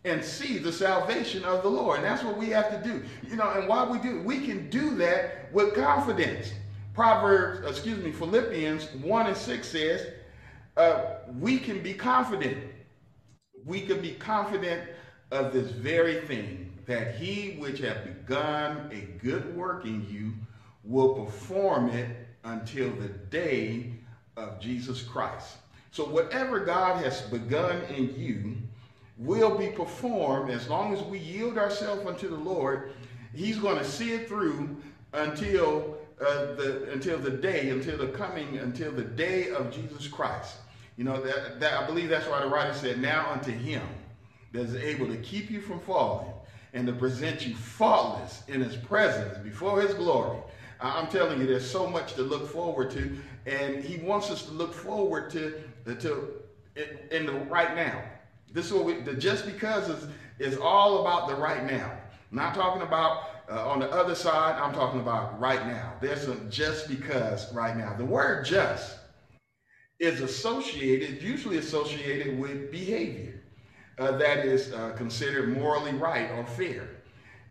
and 0.05 0.25
see 0.25 0.57
the 0.57 0.73
salvation 0.73 1.45
of 1.45 1.63
the 1.63 1.69
Lord. 1.69 1.99
And 1.99 2.07
that's 2.07 2.25
what 2.25 2.39
we 2.39 2.49
have 2.49 2.71
to 2.71 2.89
do. 2.89 3.03
You 3.29 3.37
know, 3.37 3.51
and 3.51 3.69
while 3.69 3.93
we 3.93 3.99
do, 3.99 4.23
we 4.23 4.41
can 4.41 4.71
do 4.71 4.95
that 4.97 5.53
with 5.53 5.75
confidence. 5.75 6.53
Proverbs, 6.95 7.69
excuse 7.69 8.03
me, 8.03 8.11
Philippians 8.11 8.95
1 8.95 9.27
and 9.27 9.37
6 9.37 9.69
says, 9.69 10.07
uh, 10.79 11.17
we 11.39 11.59
can 11.59 11.83
be 11.83 11.93
confident. 11.93 12.57
We 13.67 13.83
can 13.83 14.01
be 14.01 14.13
confident 14.13 14.89
of 15.31 15.53
this 15.53 15.71
very 15.71 16.23
thing, 16.23 16.73
that 16.87 17.17
he 17.17 17.57
which 17.59 17.81
hath 17.81 18.03
begun 18.05 18.91
a 18.91 19.01
good 19.23 19.55
work 19.55 19.85
in 19.85 20.07
you 20.11 20.33
will 20.83 21.15
perform 21.15 21.91
it 21.91 22.09
until 22.45 22.91
the 22.91 23.09
day 23.09 23.93
of 24.37 24.61
Jesus 24.61 25.03
Christ. 25.03 25.57
So 25.91 26.05
whatever 26.05 26.61
God 26.61 27.03
has 27.05 27.21
begun 27.23 27.83
in 27.95 28.15
you 28.19 28.57
will 29.19 29.57
be 29.57 29.69
performed 29.69 30.51
as 30.51 30.69
long 30.69 30.95
as 30.95 31.03
we 31.03 31.19
yield 31.19 31.59
ourselves 31.59 32.07
unto 32.07 32.29
the 32.29 32.37
Lord. 32.37 32.93
He's 33.35 33.59
going 33.59 33.79
to 33.79 33.85
see 33.85 34.13
it 34.13 34.29
through 34.29 34.77
until 35.13 35.99
uh, 36.21 36.55
the 36.55 36.91
until 36.93 37.19
the 37.19 37.31
day, 37.31 37.71
until 37.71 37.99
the 37.99 38.09
coming, 38.09 38.59
until 38.59 38.93
the 38.93 39.05
day 39.05 39.51
of 39.51 39.73
Jesus 39.73 40.07
Christ. 40.07 40.57
You 40.97 41.05
know 41.05 41.21
that, 41.23 41.61
that 41.61 41.83
I 41.83 41.87
believe 41.87 42.09
that's 42.09 42.27
why 42.27 42.41
the 42.41 42.49
writer 42.49 42.75
said, 42.75 43.01
"Now 43.01 43.31
unto 43.31 43.51
Him 43.51 43.83
that 44.53 44.63
is 44.63 44.75
able 44.77 45.07
to 45.09 45.17
keep 45.19 45.51
you 45.51 45.61
from 45.61 45.81
falling 45.81 46.33
and 46.73 46.87
to 46.87 46.93
present 46.93 47.47
you 47.47 47.55
faultless 47.55 48.43
in 48.49 48.61
His 48.61 48.77
presence 48.77 49.39
before 49.39 49.81
His 49.81 49.95
glory." 49.95 50.39
I'm 50.83 51.09
telling 51.09 51.41
you, 51.41 51.47
there's 51.47 51.69
so 51.69 51.89
much 51.89 52.15
to 52.15 52.23
look 52.23 52.49
forward 52.49 52.91
to, 52.93 53.17
and 53.47 53.83
He 53.85 54.03
wants 54.05 54.31
us 54.31 54.43
to 54.45 54.53
look 54.53 54.73
forward 54.73 55.31
to 55.31 55.55
to 56.01 56.29
in 57.11 57.27
the 57.27 57.33
right 57.33 57.75
now. 57.75 58.03
This 58.53 58.67
is 58.67 58.73
what 58.73 58.85
we, 58.85 59.01
the 59.01 59.15
just 59.15 59.47
because 59.47 59.89
is 59.89 60.07
is 60.39 60.59
all 60.59 61.01
about 61.01 61.29
the 61.29 61.35
right 61.35 61.65
now. 61.65 61.93
Not 62.31 62.55
talking 62.55 62.83
about 62.83 63.29
uh, 63.51 63.69
on 63.69 63.81
the 63.81 63.91
other 63.91 64.15
side, 64.15 64.61
I'm 64.61 64.73
talking 64.73 65.01
about 65.01 65.39
right 65.41 65.67
now. 65.67 65.95
There's 66.01 66.23
some 66.23 66.49
just 66.51 66.89
because 66.89 67.53
right 67.53 67.77
now. 67.77 67.95
The 67.97 68.05
word 68.05 68.45
just 68.45 68.97
is 69.99 70.21
associated, 70.21 71.23
usually 71.23 71.59
associated 71.59 72.39
with 72.39 72.71
behavior 72.71 73.43
uh, 73.99 74.13
that 74.17 74.47
is 74.47 74.73
uh, 74.73 74.93
considered 74.97 75.57
morally 75.57 75.93
right 75.93 76.31
or 76.33 76.47
fair. 76.47 76.89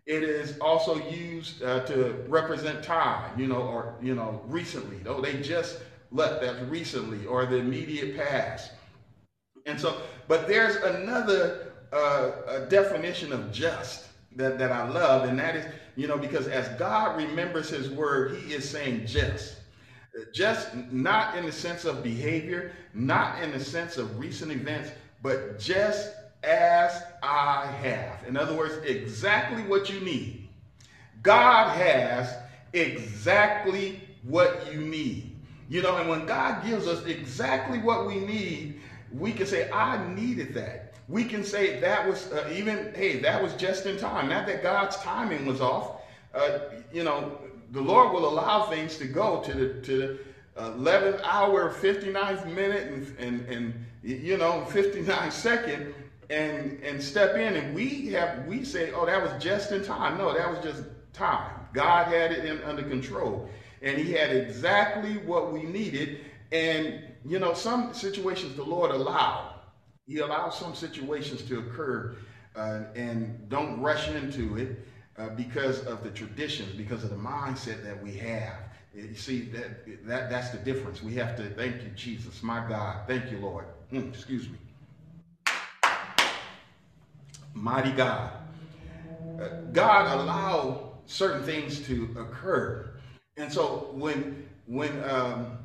It 0.06 0.22
is 0.22 0.58
also 0.60 0.96
used 1.10 1.62
uh, 1.62 1.84
to 1.84 2.24
represent 2.28 2.82
time, 2.82 3.38
you 3.38 3.46
know, 3.46 3.62
or, 3.62 3.96
you 4.02 4.14
know, 4.14 4.42
recently. 4.46 4.96
Though 4.98 5.20
they 5.20 5.40
just 5.40 5.80
left, 6.10 6.40
that's 6.42 6.60
recently, 6.62 7.26
or 7.26 7.46
the 7.46 7.56
immediate 7.56 8.16
past. 8.16 8.72
And 9.66 9.78
so, 9.78 10.00
but 10.26 10.48
there's 10.48 10.76
another 10.76 11.72
uh, 11.92 12.64
definition 12.66 13.32
of 13.32 13.52
just 13.52 14.06
that, 14.36 14.58
that 14.58 14.72
I 14.72 14.88
love, 14.88 15.28
and 15.28 15.38
that 15.38 15.56
is, 15.56 15.66
you 15.96 16.06
know, 16.06 16.16
because 16.16 16.48
as 16.48 16.68
God 16.78 17.16
remembers 17.16 17.68
his 17.68 17.90
word, 17.90 18.36
he 18.36 18.54
is 18.54 18.68
saying 18.68 19.06
just. 19.06 19.56
Just 20.34 20.74
not 20.90 21.36
in 21.36 21.46
the 21.46 21.52
sense 21.52 21.84
of 21.84 22.02
behavior, 22.02 22.72
not 22.94 23.40
in 23.42 23.52
the 23.52 23.60
sense 23.60 23.96
of 23.96 24.18
recent 24.18 24.50
events, 24.50 24.90
but 25.22 25.58
just 25.58 26.14
as 26.42 27.02
I 27.22 27.66
have. 27.82 28.26
In 28.26 28.36
other 28.36 28.54
words, 28.54 28.74
exactly 28.84 29.62
what 29.62 29.90
you 29.90 30.00
need. 30.00 30.48
God 31.22 31.76
has 31.76 32.34
exactly 32.72 34.00
what 34.22 34.72
you 34.72 34.80
need. 34.80 35.36
You 35.68 35.82
know, 35.82 35.96
and 35.98 36.08
when 36.08 36.26
God 36.26 36.64
gives 36.64 36.86
us 36.86 37.04
exactly 37.04 37.78
what 37.78 38.06
we 38.06 38.16
need, 38.16 38.80
we 39.12 39.32
can 39.32 39.46
say, 39.46 39.70
I 39.70 40.04
needed 40.14 40.54
that. 40.54 40.94
We 41.08 41.24
can 41.24 41.44
say 41.44 41.80
that 41.80 42.08
was 42.08 42.30
uh, 42.32 42.48
even, 42.52 42.92
hey, 42.94 43.18
that 43.20 43.42
was 43.42 43.54
just 43.54 43.86
in 43.86 43.98
time. 43.98 44.28
Not 44.28 44.46
that 44.46 44.62
God's 44.62 44.96
timing 44.96 45.46
was 45.46 45.60
off. 45.60 46.02
Uh, 46.34 46.60
you 46.92 47.04
know, 47.04 47.38
the 47.72 47.80
Lord 47.80 48.12
will 48.12 48.28
allow 48.28 48.66
things 48.66 48.96
to 48.98 49.06
go 49.06 49.40
to 49.42 49.52
the, 49.52 49.80
to 49.82 49.98
the 49.98 50.18
11th 50.60 51.20
hour, 51.24 51.72
59th 51.72 52.46
minute, 52.52 52.92
and, 52.92 53.18
and, 53.18 53.48
and 53.48 53.86
you 54.02 54.36
know, 54.36 54.64
59 54.66 55.30
second, 55.30 55.94
and 56.30 56.82
and 56.82 57.02
step 57.02 57.36
in. 57.36 57.56
And 57.56 57.74
we 57.74 58.06
have 58.08 58.46
we 58.46 58.64
say, 58.64 58.92
oh, 58.92 59.06
that 59.06 59.22
was 59.22 59.42
just 59.42 59.72
in 59.72 59.84
time. 59.84 60.16
No, 60.18 60.32
that 60.32 60.50
was 60.50 60.62
just 60.64 60.84
time. 61.12 61.52
God 61.72 62.08
had 62.08 62.32
it 62.32 62.44
in, 62.44 62.62
under 62.64 62.82
control, 62.82 63.48
and 63.82 63.98
He 63.98 64.12
had 64.12 64.34
exactly 64.34 65.18
what 65.18 65.52
we 65.52 65.64
needed. 65.64 66.20
And 66.52 67.02
you 67.24 67.38
know, 67.38 67.54
some 67.54 67.92
situations 67.92 68.56
the 68.56 68.64
Lord 68.64 68.90
allowed. 68.90 69.54
He 70.06 70.18
allows 70.18 70.58
some 70.58 70.74
situations 70.74 71.42
to 71.42 71.58
occur, 71.60 72.16
uh, 72.56 72.80
and 72.96 73.48
don't 73.48 73.80
rush 73.80 74.08
into 74.08 74.56
it 74.56 74.78
uh, 75.18 75.28
because 75.30 75.84
of 75.86 76.02
the 76.02 76.10
traditions, 76.10 76.74
because 76.74 77.04
of 77.04 77.10
the 77.10 77.16
mindset 77.16 77.84
that 77.84 78.02
we 78.02 78.14
have. 78.16 78.56
You 78.94 79.14
see, 79.14 79.42
that, 79.52 80.06
that 80.06 80.30
that's 80.30 80.50
the 80.50 80.58
difference. 80.58 81.02
We 81.02 81.14
have 81.14 81.36
to 81.36 81.48
thank 81.50 81.82
you, 81.82 81.90
Jesus, 81.94 82.42
my 82.42 82.66
God. 82.68 83.06
Thank 83.06 83.30
you, 83.30 83.38
Lord. 83.38 83.66
Mm, 83.92 84.12
excuse 84.12 84.48
me. 84.48 84.58
Mighty 87.54 87.92
God. 87.92 88.32
Uh, 89.40 89.48
God 89.72 90.20
allowed 90.20 90.92
certain 91.06 91.42
things 91.42 91.80
to 91.86 92.14
occur. 92.18 92.90
And 93.36 93.52
so 93.52 93.90
when 93.94 94.48
when 94.66 95.02
um, 95.08 95.58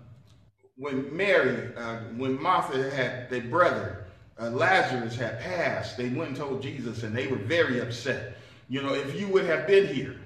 when 0.77 1.15
Mary, 1.15 1.73
uh, 1.75 1.99
when 2.17 2.41
Martha 2.41 2.89
had 2.91 3.29
their 3.29 3.41
brother, 3.41 4.05
uh, 4.39 4.49
Lazarus 4.49 5.15
had 5.15 5.39
passed, 5.39 5.97
they 5.97 6.09
went 6.09 6.29
and 6.29 6.37
told 6.37 6.61
Jesus 6.61 7.03
and 7.03 7.15
they 7.15 7.27
were 7.27 7.37
very 7.37 7.79
upset. 7.79 8.37
You 8.67 8.81
know, 8.81 8.93
if 8.93 9.15
you 9.19 9.27
would 9.29 9.45
have 9.45 9.67
been 9.67 9.93
here, 9.93 10.19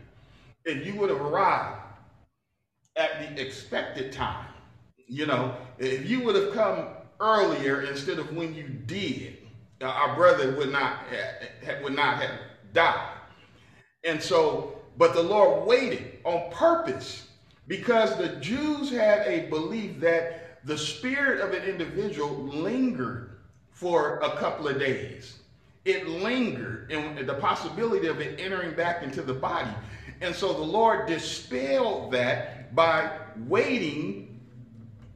if 0.65 0.85
you 0.85 0.95
would 0.95 1.09
have 1.09 1.21
arrived 1.21 1.81
at 2.95 3.35
the 3.35 3.41
expected 3.41 4.11
time, 4.11 4.47
you 5.07 5.25
know, 5.25 5.55
if 5.77 6.09
you 6.09 6.23
would 6.23 6.35
have 6.35 6.53
come 6.53 6.87
earlier 7.19 7.81
instead 7.81 8.17
of 8.17 8.33
when 8.35 8.55
you 8.55 8.63
did, 8.63 9.38
our 9.81 10.15
brother 10.15 10.55
would 10.55 10.71
not 10.71 11.03
have, 11.07 11.83
would 11.83 11.95
not 11.95 12.21
have 12.21 12.39
died. 12.73 13.17
And 14.03 14.21
so, 14.21 14.79
but 14.97 15.13
the 15.13 15.23
Lord 15.23 15.65
waited 15.67 16.19
on 16.23 16.51
purpose 16.51 17.27
because 17.67 18.17
the 18.17 18.29
Jews 18.37 18.89
had 18.89 19.27
a 19.27 19.47
belief 19.49 19.99
that 19.99 20.65
the 20.65 20.77
spirit 20.77 21.41
of 21.41 21.53
an 21.53 21.63
individual 21.63 22.35
lingered 22.35 23.37
for 23.71 24.19
a 24.19 24.35
couple 24.37 24.67
of 24.67 24.79
days 24.79 25.39
it 25.85 26.07
lingered 26.07 26.91
and 26.91 27.27
the 27.27 27.33
possibility 27.35 28.07
of 28.07 28.19
it 28.19 28.39
entering 28.39 28.75
back 28.75 29.01
into 29.01 29.21
the 29.21 29.33
body. 29.33 29.71
And 30.21 30.35
so 30.35 30.53
the 30.53 30.61
Lord 30.61 31.07
dispelled 31.07 32.11
that 32.11 32.75
by 32.75 33.09
waiting 33.47 34.39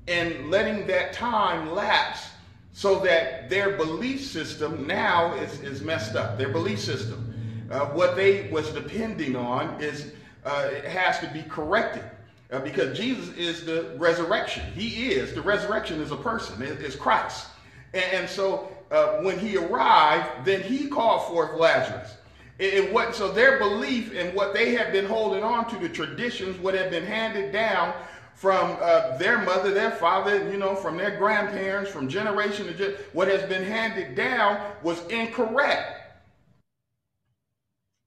and 0.08 0.50
letting 0.50 0.88
that 0.88 1.14
time 1.14 1.74
lapse 1.74 2.30
so 2.74 3.00
that 3.00 3.50
their 3.50 3.78
belief 3.78 4.22
system 4.22 4.86
now 4.88 5.34
is, 5.36 5.60
is 5.62 5.82
messed 5.82 6.16
up. 6.16 6.38
Their 6.38 6.50
belief 6.50 6.80
system. 6.80 7.34
Uh, 7.72 7.86
what 7.88 8.16
they 8.16 8.50
was 8.50 8.70
depending 8.72 9.36
on 9.36 9.82
is 9.82 10.12
uh, 10.44 10.70
it 10.72 10.86
has 10.86 11.20
to 11.20 11.28
be 11.28 11.44
corrected. 11.44 12.04
Uh, 12.52 12.60
because 12.60 12.96
Jesus 12.96 13.36
is 13.36 13.66
the 13.66 13.96
resurrection. 13.98 14.64
He 14.76 15.12
is. 15.14 15.34
The 15.34 15.42
resurrection 15.42 16.02
is 16.02 16.12
a 16.12 16.18
person. 16.18 16.62
It, 16.62 16.82
it's 16.82 16.96
Christ. 16.96 17.48
And, 17.94 18.04
and 18.14 18.30
so 18.30 18.76
uh, 18.92 19.18
when 19.22 19.40
he 19.40 19.58
arrived, 19.58 20.46
then 20.46 20.62
he 20.62 20.88
called 20.88 21.28
forth 21.28 21.60
Lazarus. 21.60 22.16
It, 22.60 22.94
what, 22.94 23.16
so 23.16 23.32
their 23.32 23.58
belief 23.58 24.14
in 24.14 24.36
what 24.36 24.54
they 24.54 24.76
had 24.76 24.92
been 24.92 25.06
holding 25.06 25.44
on 25.44 25.68
to, 25.70 25.78
the 25.78 25.90
traditions, 25.90 26.60
what 26.60 26.76
had 26.76 26.92
been 26.92 27.06
handed 27.06 27.52
down 27.52 27.94
from 28.36 28.78
uh, 28.82 29.18
their 29.18 29.40
mother, 29.40 29.72
their 29.72 29.92
father, 29.92 30.50
you 30.52 30.58
know, 30.58 30.76
from 30.76 30.98
their 30.98 31.18
grandparents, 31.18 31.90
from 31.90 32.08
generation 32.08 32.66
to 32.68 32.74
generation, 32.74 33.06
what 33.14 33.28
has 33.28 33.42
been 33.44 33.64
handed 33.64 34.16
down 34.16 34.72
was 34.82 35.06
incorrect. 35.08 36.00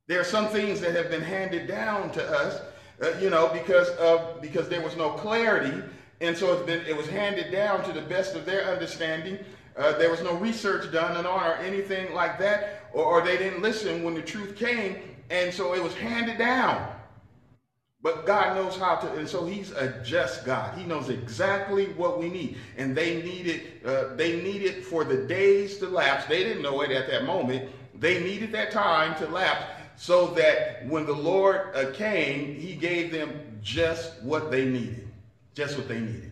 There 0.08 0.20
are 0.20 0.24
some 0.24 0.48
things 0.48 0.80
that 0.80 0.94
have 0.94 1.10
been 1.10 1.22
handed 1.22 1.66
down 1.66 2.10
to 2.12 2.24
us, 2.24 2.60
uh, 3.02 3.18
you 3.18 3.30
know, 3.30 3.48
because 3.52 3.88
of 3.90 4.40
because 4.40 4.68
there 4.68 4.82
was 4.82 4.96
no 4.96 5.10
clarity, 5.10 5.82
and 6.20 6.36
so 6.36 6.52
it's 6.52 6.66
been 6.66 6.84
it 6.86 6.96
was 6.96 7.08
handed 7.08 7.50
down 7.50 7.84
to 7.84 7.92
the 7.92 8.02
best 8.02 8.34
of 8.36 8.44
their 8.44 8.64
understanding 8.66 9.38
uh, 9.76 9.92
there 9.98 10.10
was 10.10 10.22
no 10.22 10.34
research 10.34 10.90
done 10.90 11.16
on 11.16 11.26
or 11.26 11.54
anything 11.56 12.14
like 12.14 12.38
that, 12.38 12.88
or, 12.92 13.04
or 13.04 13.22
they 13.22 13.36
didn't 13.36 13.60
listen 13.60 14.02
when 14.02 14.14
the 14.14 14.22
truth 14.22 14.56
came, 14.56 14.96
and 15.30 15.52
so 15.52 15.74
it 15.74 15.82
was 15.82 15.94
handed 15.94 16.38
down. 16.38 16.94
But 18.06 18.24
God 18.24 18.54
knows 18.54 18.76
how 18.76 18.94
to, 18.94 19.12
and 19.14 19.28
so 19.28 19.44
He's 19.44 19.72
a 19.72 20.00
just 20.04 20.44
God. 20.44 20.78
He 20.78 20.84
knows 20.84 21.08
exactly 21.08 21.86
what 21.94 22.20
we 22.20 22.28
need, 22.28 22.56
and 22.76 22.96
they 22.96 23.20
needed 23.20 23.62
uh, 23.84 24.14
they 24.14 24.40
needed 24.42 24.84
for 24.84 25.02
the 25.02 25.26
days 25.26 25.78
to 25.78 25.88
lapse. 25.88 26.24
They 26.26 26.44
didn't 26.44 26.62
know 26.62 26.82
it 26.82 26.92
at 26.92 27.08
that 27.10 27.24
moment. 27.24 27.68
They 27.98 28.22
needed 28.22 28.52
that 28.52 28.70
time 28.70 29.16
to 29.16 29.26
lapse 29.26 29.64
so 29.96 30.28
that 30.34 30.86
when 30.86 31.04
the 31.04 31.14
Lord 31.14 31.74
uh, 31.74 31.90
came, 31.94 32.54
He 32.54 32.76
gave 32.76 33.10
them 33.10 33.58
just 33.60 34.22
what 34.22 34.52
they 34.52 34.66
needed, 34.66 35.08
just 35.56 35.76
what 35.76 35.88
they 35.88 35.98
needed. 35.98 36.30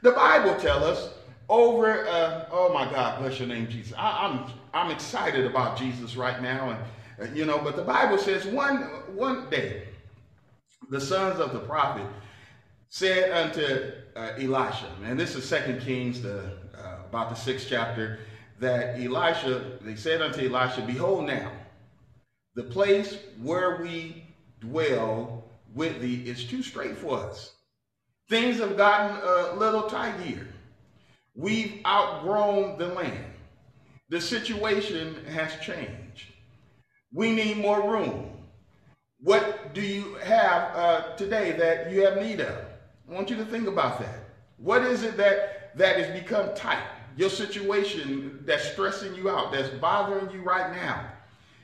The 0.00 0.10
Bible 0.10 0.56
tells 0.56 0.82
us 0.82 1.14
over. 1.48 2.04
Uh, 2.04 2.46
oh 2.50 2.74
my 2.74 2.90
God, 2.90 3.20
bless 3.20 3.38
your 3.38 3.46
name, 3.46 3.68
Jesus. 3.68 3.92
I, 3.96 4.26
I'm 4.26 4.52
I'm 4.74 4.90
excited 4.90 5.46
about 5.46 5.78
Jesus 5.78 6.16
right 6.16 6.42
now, 6.42 6.70
and 6.70 7.30
uh, 7.30 7.32
you 7.32 7.44
know. 7.44 7.58
But 7.58 7.76
the 7.76 7.84
Bible 7.84 8.18
says 8.18 8.44
one 8.44 8.80
one 9.14 9.48
day 9.50 9.84
the 10.92 11.00
sons 11.00 11.40
of 11.40 11.54
the 11.54 11.58
prophet 11.58 12.06
said 12.90 13.32
unto 13.32 13.92
uh, 14.14 14.34
Elisha, 14.38 14.94
and 15.02 15.18
this 15.18 15.34
is 15.34 15.42
Second 15.42 15.80
Kings, 15.80 16.20
the 16.20 16.40
uh, 16.76 16.98
about 17.08 17.30
the 17.30 17.34
sixth 17.34 17.66
chapter, 17.66 18.18
that 18.60 19.00
Elisha, 19.00 19.78
they 19.80 19.96
said 19.96 20.20
unto 20.20 20.46
Elisha, 20.46 20.82
Behold 20.82 21.26
now, 21.26 21.50
the 22.54 22.64
place 22.64 23.16
where 23.40 23.80
we 23.80 24.26
dwell 24.60 25.44
with 25.74 25.98
thee 26.02 26.24
is 26.26 26.44
too 26.44 26.62
straight 26.62 26.98
for 26.98 27.20
us. 27.20 27.54
Things 28.28 28.58
have 28.58 28.76
gotten 28.76 29.16
a 29.16 29.54
little 29.54 29.84
tight 29.84 30.20
here. 30.20 30.46
We've 31.34 31.80
outgrown 31.86 32.76
the 32.76 32.88
land. 32.88 33.32
The 34.10 34.20
situation 34.20 35.24
has 35.24 35.56
changed. 35.56 36.26
We 37.14 37.32
need 37.34 37.56
more 37.56 37.90
room. 37.90 38.31
What 39.22 39.72
do 39.72 39.80
you 39.80 40.14
have 40.24 40.76
uh, 40.76 41.16
today 41.16 41.52
that 41.52 41.92
you 41.92 42.04
have 42.04 42.20
need 42.20 42.40
of? 42.40 42.56
I 43.08 43.14
want 43.14 43.30
you 43.30 43.36
to 43.36 43.44
think 43.44 43.68
about 43.68 44.00
that. 44.00 44.18
What 44.56 44.82
is 44.82 45.04
it 45.04 45.16
that 45.16 45.76
that 45.76 45.96
has 45.96 46.20
become 46.20 46.54
tight? 46.56 46.82
Your 47.16 47.30
situation 47.30 48.42
that's 48.44 48.72
stressing 48.72 49.14
you 49.14 49.30
out, 49.30 49.52
that's 49.52 49.68
bothering 49.68 50.30
you 50.32 50.42
right 50.42 50.74
now. 50.74 51.08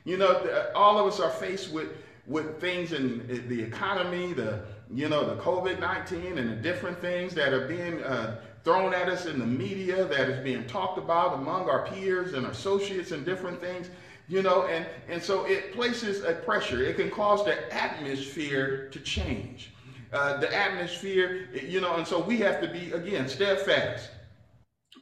You 0.04 0.18
know, 0.18 0.70
all 0.74 0.98
of 0.98 1.06
us 1.06 1.18
are 1.18 1.30
faced 1.30 1.72
with 1.72 1.88
with 2.28 2.60
things 2.60 2.92
in 2.92 3.26
the 3.48 3.60
economy, 3.60 4.32
the 4.32 4.60
you 4.94 5.08
know 5.08 5.26
the 5.26 5.40
COVID 5.42 5.80
nineteen, 5.80 6.38
and 6.38 6.48
the 6.48 6.56
different 6.56 7.00
things 7.00 7.34
that 7.34 7.52
are 7.52 7.66
being 7.66 8.04
uh, 8.04 8.40
thrown 8.62 8.94
at 8.94 9.08
us 9.08 9.26
in 9.26 9.40
the 9.40 9.46
media, 9.46 10.04
that 10.04 10.28
is 10.28 10.44
being 10.44 10.64
talked 10.66 10.98
about 10.98 11.34
among 11.34 11.68
our 11.68 11.86
peers 11.86 12.34
and 12.34 12.46
associates 12.46 13.10
and 13.10 13.24
different 13.24 13.60
things 13.60 13.90
you 14.28 14.42
know, 14.42 14.64
and, 14.64 14.86
and 15.08 15.22
so 15.22 15.44
it 15.44 15.72
places 15.72 16.22
a 16.22 16.34
pressure. 16.34 16.82
It 16.82 16.96
can 16.96 17.10
cause 17.10 17.44
the 17.44 17.72
atmosphere 17.74 18.88
to 18.92 19.00
change. 19.00 19.72
Uh, 20.12 20.38
the 20.38 20.54
atmosphere, 20.54 21.48
you 21.66 21.80
know, 21.80 21.96
and 21.96 22.06
so 22.06 22.20
we 22.20 22.38
have 22.38 22.60
to 22.60 22.68
be, 22.68 22.92
again, 22.92 23.28
steadfast, 23.28 24.10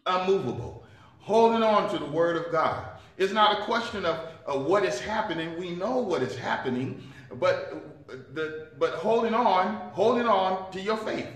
unmovable, 0.07 0.85
holding 1.21 1.63
on 1.63 1.91
to 1.91 1.99
the 1.99 2.11
word 2.11 2.37
of 2.37 2.51
God. 2.51 2.87
It's 3.19 3.33
not 3.33 3.61
a 3.61 3.65
question 3.65 4.05
of, 4.05 4.19
of 4.47 4.67
what 4.67 4.85
is 4.85 5.01
happening. 5.01 5.59
We 5.59 5.71
know 5.71 5.99
what 5.99 6.23
is 6.23 6.37
happening, 6.37 7.03
but 7.35 7.97
the 8.35 8.69
but 8.79 8.95
holding 8.95 9.35
on, 9.35 9.91
holding 9.93 10.27
on 10.27 10.71
to 10.73 10.81
your 10.81 10.97
faith. 10.97 11.29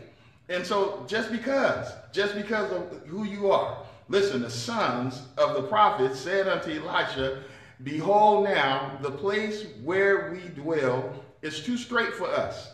And 0.48 0.66
so 0.66 1.05
just 1.09 1.31
because, 1.31 1.92
just 2.12 2.35
because 2.35 2.70
of 2.72 3.07
who 3.07 3.24
you 3.24 3.50
are, 3.50 3.85
listen, 4.09 4.42
the 4.42 4.50
sons 4.50 5.22
of 5.38 5.55
the 5.55 5.62
prophets 5.62 6.18
said 6.18 6.48
unto 6.48 6.70
Elisha, 6.70 7.42
Behold, 7.83 8.45
now 8.45 8.99
the 9.01 9.11
place 9.11 9.64
where 9.83 10.31
we 10.33 10.49
dwell 10.61 11.25
is 11.43 11.61
too 11.61 11.77
straight 11.79 12.14
for 12.14 12.29
us. 12.29 12.71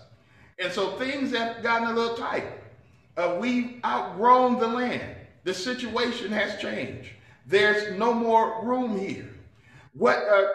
And 0.58 0.72
so 0.72 0.92
things 0.92 1.32
have 1.32 1.62
gotten 1.62 1.88
a 1.88 1.92
little 1.92 2.16
tight. 2.16 2.46
Uh, 3.16 3.36
we've 3.40 3.80
outgrown 3.84 4.58
the 4.58 4.66
land. 4.66 5.16
The 5.44 5.54
situation 5.54 6.32
has 6.32 6.60
changed. 6.60 7.10
There's 7.46 7.96
no 7.96 8.12
more 8.12 8.64
room 8.64 8.98
here. 8.98 9.30
What, 9.92 10.16
uh, 10.16 10.46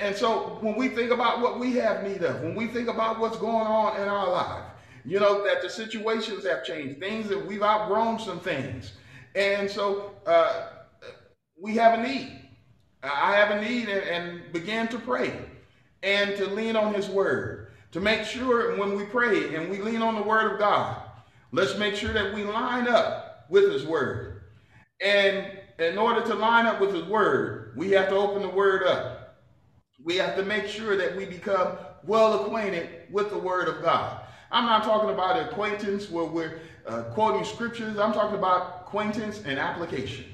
and 0.00 0.14
so 0.14 0.58
when 0.60 0.76
we 0.76 0.88
think 0.88 1.10
about 1.10 1.40
what 1.40 1.58
we 1.58 1.72
have 1.74 2.04
need 2.04 2.22
of, 2.22 2.42
when 2.42 2.54
we 2.54 2.68
think 2.68 2.88
about 2.88 3.18
what's 3.18 3.36
going 3.36 3.66
on 3.66 4.00
in 4.00 4.08
our 4.08 4.30
life, 4.30 4.64
you 5.04 5.20
know, 5.20 5.44
that 5.44 5.62
the 5.62 5.68
situations 5.68 6.46
have 6.46 6.64
changed, 6.64 7.00
things 7.00 7.28
that 7.28 7.44
we've 7.44 7.62
outgrown 7.62 8.18
some 8.18 8.40
things. 8.40 8.92
And 9.34 9.70
so 9.70 10.12
uh, 10.26 10.68
we 11.60 11.74
have 11.76 11.98
a 11.98 12.02
need. 12.02 12.45
I 13.02 13.36
have 13.36 13.50
a 13.50 13.60
need 13.60 13.88
and, 13.88 14.52
begin 14.52 14.88
to 14.88 14.98
pray 14.98 15.32
and 16.02 16.36
to 16.36 16.46
lean 16.46 16.76
on 16.76 16.94
his 16.94 17.08
word. 17.08 17.68
To 17.92 18.00
make 18.00 18.24
sure 18.24 18.76
when 18.76 18.94
we 18.94 19.04
pray 19.04 19.54
and 19.54 19.70
we 19.70 19.78
lean 19.78 20.02
on 20.02 20.14
the 20.16 20.22
word 20.22 20.52
of 20.52 20.58
God, 20.58 21.00
let's 21.52 21.76
make 21.78 21.94
sure 21.94 22.12
that 22.12 22.34
we 22.34 22.44
line 22.44 22.88
up 22.88 23.46
with 23.48 23.72
his 23.72 23.84
word. 23.84 24.42
And 25.00 25.50
in 25.78 25.98
order 25.98 26.22
to 26.22 26.34
line 26.34 26.66
up 26.66 26.80
with 26.80 26.94
his 26.94 27.04
word, 27.04 27.72
we 27.76 27.90
have 27.90 28.08
to 28.08 28.16
open 28.16 28.42
the 28.42 28.48
word 28.48 28.82
up. 28.82 29.36
We 30.04 30.16
have 30.16 30.36
to 30.36 30.44
make 30.44 30.66
sure 30.66 30.96
that 30.96 31.16
we 31.16 31.26
become 31.26 31.76
well 32.04 32.44
acquainted 32.44 32.88
with 33.10 33.30
the 33.30 33.38
word 33.38 33.68
of 33.68 33.82
God. 33.82 34.20
I'm 34.50 34.64
not 34.64 34.84
talking 34.84 35.10
about 35.10 35.40
acquaintance 35.40 36.10
where 36.10 36.24
we're 36.24 36.60
uh, 36.86 37.02
quoting 37.14 37.44
scriptures. 37.44 37.98
I'm 37.98 38.12
talking 38.12 38.38
about 38.38 38.82
acquaintance 38.82 39.42
and 39.44 39.58
application. 39.58 40.24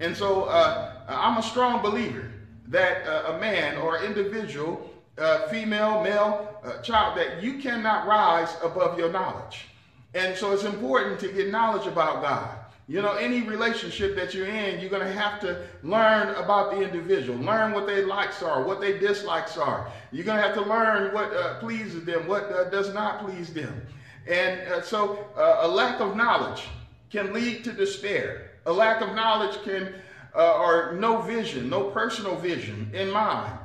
And 0.00 0.16
so 0.16 0.44
uh, 0.44 0.95
I'm 1.08 1.38
a 1.38 1.42
strong 1.42 1.82
believer 1.82 2.30
that 2.68 3.06
uh, 3.06 3.34
a 3.34 3.38
man 3.38 3.76
or 3.78 4.02
individual, 4.02 4.90
uh, 5.18 5.46
female, 5.48 6.02
male, 6.02 6.60
uh, 6.64 6.82
child, 6.82 7.16
that 7.18 7.42
you 7.42 7.58
cannot 7.58 8.06
rise 8.06 8.56
above 8.62 8.98
your 8.98 9.10
knowledge. 9.12 9.66
And 10.14 10.36
so 10.36 10.52
it's 10.52 10.64
important 10.64 11.20
to 11.20 11.28
get 11.28 11.50
knowledge 11.50 11.86
about 11.86 12.22
God. 12.22 12.58
You 12.88 13.02
know, 13.02 13.14
any 13.14 13.42
relationship 13.42 14.14
that 14.14 14.32
you're 14.32 14.46
in, 14.46 14.80
you're 14.80 14.90
going 14.90 15.06
to 15.06 15.12
have 15.12 15.40
to 15.40 15.66
learn 15.82 16.28
about 16.36 16.70
the 16.70 16.82
individual, 16.82 17.36
learn 17.38 17.72
what 17.72 17.86
their 17.86 18.06
likes 18.06 18.42
are, 18.42 18.62
what 18.62 18.80
their 18.80 18.98
dislikes 18.98 19.58
are. 19.58 19.90
You're 20.12 20.24
going 20.24 20.40
to 20.40 20.42
have 20.42 20.54
to 20.54 20.62
learn 20.62 21.12
what 21.12 21.34
uh, 21.34 21.58
pleases 21.58 22.04
them, 22.04 22.28
what 22.28 22.44
uh, 22.44 22.70
does 22.70 22.94
not 22.94 23.26
please 23.26 23.52
them. 23.52 23.82
And 24.28 24.60
uh, 24.72 24.82
so 24.82 25.26
a 25.36 25.68
lack 25.68 26.00
of 26.00 26.16
knowledge 26.16 26.64
can 27.10 27.32
lead 27.32 27.64
to 27.64 27.72
despair. 27.72 28.52
A 28.66 28.72
lack 28.72 29.00
of 29.00 29.14
knowledge 29.14 29.60
can, 29.62 29.94
uh, 30.36 30.58
or 30.58 30.92
no 30.92 31.22
vision, 31.22 31.70
no 31.70 31.84
personal 31.90 32.36
vision 32.36 32.90
in 32.92 33.10
mind, 33.10 33.58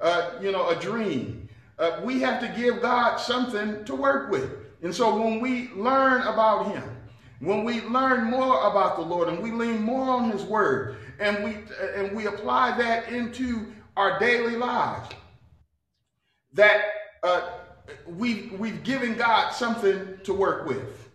uh, 0.00 0.32
you 0.42 0.52
know, 0.52 0.68
a 0.68 0.76
dream. 0.76 1.48
Uh, 1.78 2.00
we 2.04 2.20
have 2.20 2.40
to 2.40 2.60
give 2.60 2.82
God 2.82 3.16
something 3.16 3.84
to 3.84 3.94
work 3.94 4.30
with. 4.30 4.50
And 4.82 4.94
so 4.94 5.16
when 5.16 5.40
we 5.40 5.70
learn 5.70 6.22
about 6.22 6.66
Him, 6.66 6.82
when 7.40 7.64
we 7.64 7.80
learn 7.82 8.24
more 8.24 8.68
about 8.68 8.96
the 8.96 9.02
Lord 9.02 9.28
and 9.28 9.42
we 9.42 9.52
lean 9.52 9.82
more 9.82 10.10
on 10.10 10.30
His 10.30 10.42
Word 10.42 10.96
and 11.20 11.42
we 11.44 11.56
and 11.94 12.14
we 12.14 12.26
apply 12.26 12.76
that 12.78 13.08
into 13.08 13.72
our 13.96 14.18
daily 14.18 14.56
lives, 14.56 15.08
that 16.52 16.82
uh, 17.22 17.48
we 18.06 18.52
we've 18.58 18.82
given 18.82 19.16
God 19.16 19.50
something 19.50 20.18
to 20.24 20.32
work 20.32 20.66
with. 20.66 21.07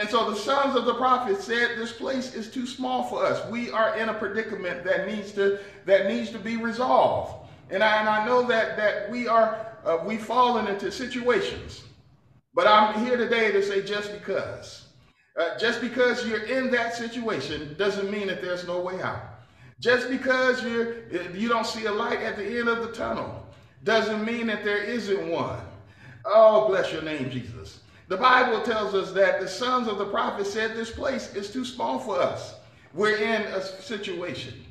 And 0.00 0.08
so 0.08 0.30
the 0.30 0.36
sons 0.36 0.76
of 0.76 0.86
the 0.86 0.94
prophet 0.94 1.42
said, 1.42 1.76
"This 1.76 1.92
place 1.92 2.34
is 2.34 2.50
too 2.50 2.66
small 2.66 3.02
for 3.02 3.22
us. 3.22 3.46
We 3.50 3.70
are 3.70 3.98
in 3.98 4.08
a 4.08 4.14
predicament 4.14 4.82
that 4.84 5.06
needs 5.06 5.32
to 5.32 5.58
that 5.84 6.06
needs 6.06 6.30
to 6.30 6.38
be 6.38 6.56
resolved." 6.56 7.34
And 7.68 7.84
I, 7.84 8.00
and 8.00 8.08
I 8.08 8.24
know 8.24 8.42
that 8.46 8.78
that 8.78 9.10
we 9.10 9.28
are 9.28 9.66
uh, 9.84 9.98
we've 10.02 10.24
fallen 10.24 10.68
into 10.68 10.90
situations, 10.90 11.84
but 12.54 12.66
I'm 12.66 13.04
here 13.04 13.18
today 13.18 13.52
to 13.52 13.62
say 13.62 13.82
just 13.82 14.10
because, 14.12 14.86
uh, 15.38 15.58
just 15.58 15.82
because 15.82 16.26
you're 16.26 16.44
in 16.44 16.70
that 16.70 16.94
situation 16.94 17.74
doesn't 17.76 18.10
mean 18.10 18.28
that 18.28 18.40
there's 18.40 18.66
no 18.66 18.80
way 18.80 19.02
out. 19.02 19.20
Just 19.80 20.08
because 20.08 20.64
you 20.64 21.04
you 21.34 21.46
don't 21.46 21.66
see 21.66 21.84
a 21.84 21.92
light 21.92 22.20
at 22.20 22.36
the 22.36 22.58
end 22.58 22.70
of 22.70 22.80
the 22.80 22.92
tunnel 22.92 23.46
doesn't 23.84 24.24
mean 24.24 24.46
that 24.46 24.64
there 24.64 24.82
isn't 24.82 25.28
one. 25.28 25.60
Oh, 26.24 26.68
bless 26.68 26.90
your 26.90 27.02
name, 27.02 27.30
Jesus. 27.30 27.79
The 28.10 28.16
Bible 28.16 28.60
tells 28.62 28.92
us 28.92 29.12
that 29.12 29.40
the 29.40 29.46
sons 29.46 29.86
of 29.86 29.96
the 29.96 30.04
prophet 30.04 30.44
said 30.44 30.74
this 30.74 30.90
place 30.90 31.32
is 31.36 31.52
too 31.52 31.64
small 31.64 32.00
for 32.00 32.20
us. 32.20 32.56
We're 32.92 33.14
in 33.14 33.42
a 33.42 33.62
situation. 33.62 34.66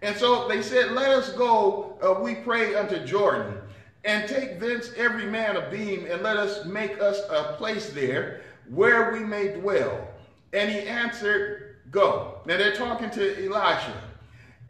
And 0.00 0.16
so 0.16 0.46
they 0.46 0.62
said, 0.62 0.92
let 0.92 1.10
us 1.10 1.30
go, 1.30 1.98
uh, 2.00 2.22
we 2.22 2.36
pray 2.36 2.76
unto 2.76 3.04
Jordan, 3.04 3.56
and 4.04 4.28
take 4.28 4.60
thence 4.60 4.92
every 4.96 5.26
man 5.26 5.56
a 5.56 5.68
beam, 5.70 6.06
and 6.08 6.22
let 6.22 6.36
us 6.36 6.64
make 6.66 7.02
us 7.02 7.18
a 7.30 7.54
place 7.58 7.90
there 7.90 8.42
where 8.68 9.12
we 9.12 9.24
may 9.24 9.48
dwell. 9.48 10.06
And 10.52 10.70
he 10.70 10.78
answered, 10.82 11.78
go. 11.90 12.42
Now 12.46 12.58
they're 12.58 12.76
talking 12.76 13.10
to 13.10 13.44
Elisha. 13.44 14.00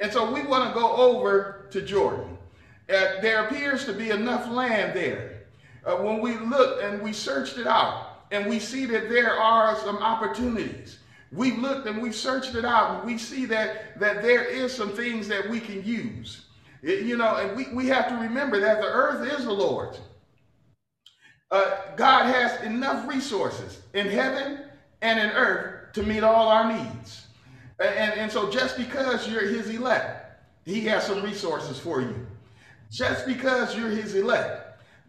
And 0.01 0.11
so 0.11 0.33
we 0.33 0.41
want 0.41 0.73
to 0.73 0.81
go 0.81 0.97
over 0.97 1.67
to 1.73 1.83
Jordan. 1.83 2.39
Uh, 2.89 3.21
there 3.21 3.45
appears 3.45 3.85
to 3.85 3.93
be 3.93 4.09
enough 4.09 4.51
land 4.51 4.97
there. 4.97 5.43
Uh, 5.85 5.97
when 5.97 6.23
we 6.23 6.39
looked 6.39 6.83
and 6.83 7.03
we 7.03 7.13
searched 7.13 7.59
it 7.59 7.67
out, 7.67 8.04
and 8.31 8.47
we 8.49 8.61
see 8.61 8.87
that 8.87 9.09
there 9.09 9.33
are 9.35 9.77
some 9.79 9.99
opportunities. 9.99 10.99
We've 11.33 11.59
looked 11.59 11.87
and 11.89 12.03
we've 12.03 12.15
searched 12.15 12.55
it 12.55 12.65
out 12.65 12.99
and 12.99 13.07
we 13.07 13.19
see 13.19 13.47
that, 13.47 13.99
that 14.01 14.23
there 14.23 14.45
is 14.45 14.75
some 14.75 14.91
things 14.93 15.29
that 15.29 15.49
we 15.49 15.61
can 15.61 15.85
use. 15.85 16.43
It, 16.83 17.05
you 17.05 17.17
know, 17.17 17.37
and 17.37 17.57
we, 17.57 17.67
we 17.75 17.87
have 17.89 18.09
to 18.09 18.17
remember 18.17 18.61
that 18.61 18.81
the 18.81 18.87
earth 18.89 19.23
is 19.39 19.45
the 19.45 19.53
Lord's. 19.53 20.01
uh, 21.51 21.77
God 21.97 22.27
has 22.27 22.61
enough 22.63 23.07
resources 23.09 23.81
in 23.95 24.09
heaven 24.09 24.61
and 25.03 25.21
in 25.21 25.31
earth 25.33 25.93
to 25.95 26.03
meet 26.03 26.25
all 26.25 26.49
our 26.49 26.65
needs. 26.65 27.27
And, 27.81 28.15
and 28.15 28.33
so 28.33 28.51
just 28.51 28.77
because 28.77 29.29
you're 29.29 29.47
his 29.47 29.71
elect, 29.71 30.21
he 30.67 30.83
has 30.83 31.05
some 31.07 31.23
resources 31.23 31.79
for 31.79 32.01
you. 32.03 32.27
Just 32.91 33.27
because 33.27 33.77
you're 33.77 33.91
his 33.91 34.15
elect, 34.15 34.63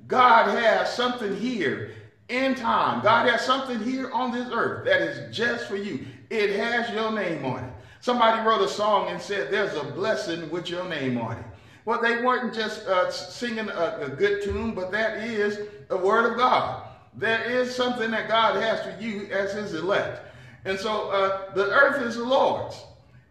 God 0.08 0.50
has 0.50 0.94
something 0.94 1.36
here 1.36 1.92
in 2.30 2.56
time. 2.56 3.04
God 3.04 3.30
has 3.30 3.46
something 3.46 3.80
here 3.84 4.12
on 4.12 4.32
this 4.32 4.50
earth 4.52 4.86
that 4.86 5.02
is 5.02 5.36
just 5.36 5.68
for 5.68 5.76
you. 5.76 6.06
It 6.30 6.56
has 6.58 6.90
your 6.94 7.12
name 7.12 7.46
on 7.46 7.64
it. 7.64 7.74
Somebody 8.02 8.48
wrote 8.48 8.62
a 8.62 8.68
song 8.68 9.10
and 9.10 9.22
said, 9.22 9.52
There's 9.52 9.76
a 9.76 9.84
blessing 9.84 10.50
with 10.50 10.70
your 10.70 10.88
name 10.88 11.18
on 11.18 11.38
it. 11.38 11.46
Well, 11.86 12.02
they 12.02 12.22
weren't 12.22 12.54
just 12.54 12.86
uh, 12.88 13.12
singing 13.12 13.70
a, 13.70 13.98
a 14.02 14.10
good 14.10 14.44
tune, 14.44 14.74
but 14.74 14.92
that 14.92 15.20
is 15.20 15.60
the 15.88 15.98
word 15.98 16.32
of 16.32 16.38
God. 16.38 16.88
There 17.16 17.44
is 17.44 17.74
something 17.74 18.12
that 18.12 18.28
God 18.28 18.62
has 18.62 18.82
for 18.82 19.02
you 19.02 19.28
as 19.32 19.54
his 19.54 19.74
elect. 19.76 20.22
And 20.66 20.80
so 20.80 21.10
uh, 21.12 21.54
the 21.54 21.70
earth 21.70 22.02
is 22.02 22.16
the 22.16 22.24
Lord's. 22.24 22.84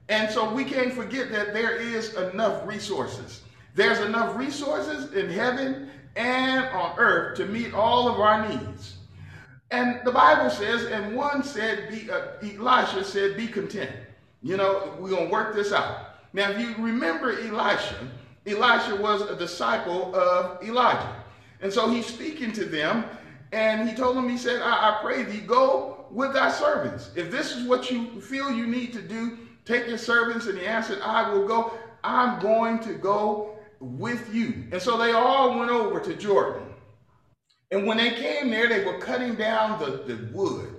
And 0.09 0.31
so 0.31 0.53
we 0.53 0.65
can't 0.65 0.93
forget 0.93 1.31
that 1.33 1.53
there 1.53 1.77
is 1.77 2.15
enough 2.15 2.67
resources. 2.67 3.43
There's 3.75 3.99
enough 3.99 4.37
resources 4.37 5.13
in 5.15 5.29
heaven 5.29 5.91
and 6.17 6.67
on 6.67 6.99
earth 6.99 7.37
to 7.39 7.47
meet 7.47 7.75
all 7.75 8.09
of 8.09 8.21
our 8.21 8.49
needs. 8.49 8.97
And 9.71 10.01
the 10.05 10.13
Bible 10.13 10.51
says, 10.51 10.85
and 10.85 11.17
one 11.17 11.43
said, 11.43 11.89
be, 11.91 12.11
uh, 12.11 12.37
Elisha 12.43 13.03
said, 13.03 13.37
be 13.37 13.49
content. 13.49 13.91
You 14.43 14.57
know, 14.57 14.95
we're 15.01 15.11
going 15.11 15.27
to 15.27 15.33
work 15.33 15.55
this 15.55 15.73
out. 15.73 16.17
Now, 16.33 16.51
if 16.51 16.61
you 16.61 16.75
remember 16.79 17.33
Elisha, 17.33 17.97
Elisha 18.47 18.97
was 18.97 19.23
a 19.23 19.37
disciple 19.37 20.15
of 20.15 20.63
Elijah. 20.63 21.25
And 21.61 21.73
so 21.73 21.89
he's 21.89 22.07
speaking 22.07 22.53
to 22.53 22.65
them, 22.65 23.05
and 23.53 23.89
he 23.89 23.97
told 23.97 24.17
them, 24.17 24.29
he 24.29 24.37
said, 24.37 24.61
I, 24.61 24.91
I 24.91 24.99
pray 25.01 25.23
thee, 25.23 25.41
go 25.41 26.07
with 26.11 26.35
thy 26.35 26.51
servants. 26.51 27.11
If 27.17 27.31
this 27.31 27.57
is 27.57 27.67
what 27.67 27.91
you 27.91 28.21
feel 28.21 28.53
you 28.53 28.67
need 28.67 28.93
to 28.93 29.03
do, 29.03 29.39
take 29.65 29.89
your 29.89 29.99
servants. 29.99 30.47
And 30.47 30.59
he 30.59 30.67
answered, 30.67 31.01
I 31.01 31.33
will 31.33 31.49
go. 31.49 31.73
I'm 32.05 32.39
going 32.41 32.81
to 32.81 32.93
go 32.95 33.54
with 33.81 34.35
you. 34.35 34.65
And 34.73 34.81
so 34.81 34.97
they 34.97 35.13
all 35.13 35.59
went 35.59 35.71
over 35.71 36.01
to 36.01 36.15
Jordan. 36.15 36.63
And 37.71 37.87
when 37.87 37.97
they 37.97 38.11
came 38.11 38.51
there, 38.51 38.69
they 38.69 38.85
were 38.85 38.99
cutting 38.99 39.35
down 39.35 39.79
the, 39.81 40.05
the 40.05 40.29
wood. 40.33 40.75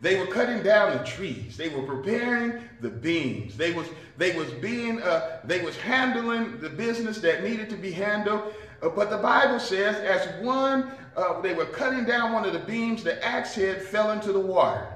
They 0.00 0.18
were 0.18 0.26
cutting 0.26 0.62
down 0.62 0.96
the 0.96 1.04
trees. 1.04 1.56
They 1.56 1.68
were 1.68 1.82
preparing 1.82 2.62
the 2.80 2.88
beams. 2.88 3.56
They 3.56 3.72
was 3.72 3.86
they 4.16 4.34
was 4.34 4.50
being 4.54 5.02
uh, 5.02 5.40
they 5.44 5.62
was 5.62 5.76
handling 5.76 6.58
the 6.58 6.70
business 6.70 7.18
that 7.18 7.44
needed 7.44 7.68
to 7.70 7.76
be 7.76 7.92
handled. 7.92 8.54
Uh, 8.82 8.88
but 8.88 9.10
the 9.10 9.18
Bible 9.18 9.60
says, 9.60 9.96
as 9.96 10.42
one 10.42 10.90
uh, 11.16 11.40
they 11.42 11.52
were 11.52 11.66
cutting 11.66 12.04
down 12.04 12.32
one 12.32 12.46
of 12.46 12.54
the 12.54 12.60
beams, 12.60 13.02
the 13.02 13.22
axe 13.22 13.54
head 13.54 13.82
fell 13.82 14.12
into 14.12 14.32
the 14.32 14.40
water, 14.40 14.88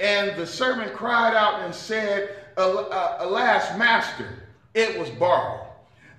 and 0.00 0.34
the 0.36 0.46
servant 0.46 0.94
cried 0.94 1.34
out 1.34 1.60
and 1.60 1.74
said, 1.74 2.36
"Alas, 2.56 3.76
master, 3.76 4.28
it 4.72 4.98
was 4.98 5.10
borrowed." 5.10 5.67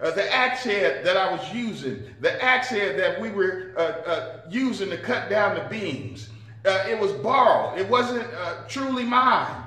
Uh, 0.01 0.11
the 0.11 0.33
axe 0.33 0.63
head 0.63 1.05
that 1.05 1.17
I 1.17 1.29
was 1.29 1.53
using, 1.53 2.03
the 2.21 2.41
axe 2.41 2.69
head 2.69 2.97
that 2.97 3.19
we 3.19 3.31
were 3.31 3.73
uh, 3.75 3.81
uh, 3.81 4.41
using 4.49 4.89
to 4.91 4.97
cut 4.97 5.29
down 5.29 5.55
the 5.55 5.65
beams, 5.69 6.29
uh, 6.65 6.85
it 6.87 6.97
was 6.97 7.11
borrowed. 7.11 7.77
It 7.77 7.89
wasn't 7.89 8.25
uh, 8.33 8.63
truly 8.69 9.03
mine. 9.03 9.63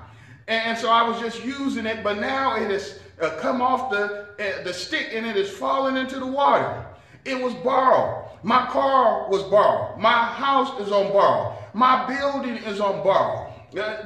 And, 0.49 0.77
so 0.77 0.91
I 0.91 1.07
was 1.07 1.21
just 1.21 1.45
using 1.45 1.85
it, 1.85 2.03
but 2.03 2.19
now 2.19 2.57
it 2.57 2.71
has 2.71 2.99
uh, 3.21 3.31
come 3.41 3.61
off 3.61 3.91
the, 3.91 4.27
the 4.65 4.73
stick 4.73 5.11
and 5.13 5.27
it 5.27 5.37
is 5.37 5.51
falling 5.51 5.97
into 5.97 6.19
the 6.19 6.27
water. 6.27 6.87
It 7.27 7.41
was 7.41 7.53
borrowed. 7.55 8.31
My 8.43 8.67
car 8.67 9.29
was 9.29 9.43
borrowed. 9.45 9.99
My 9.99 10.25
house 10.25 10.81
is 10.81 10.91
on 10.91 11.13
borrow. 11.13 11.57
My 11.75 12.07
building 12.07 12.57
is 12.65 12.81
on 12.81 13.03
borrow. 13.05 13.53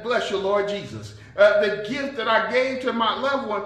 Bless 0.03 0.29
you, 0.29 0.37
Lord 0.37 0.67
Jesus. 0.69 1.15
The 1.35 1.85
gift 1.89 2.17
that 2.17 2.27
I 2.27 2.51
gave 2.51 2.81
to 2.81 2.93
my 2.93 3.19
loved 3.19 3.47
one, 3.47 3.63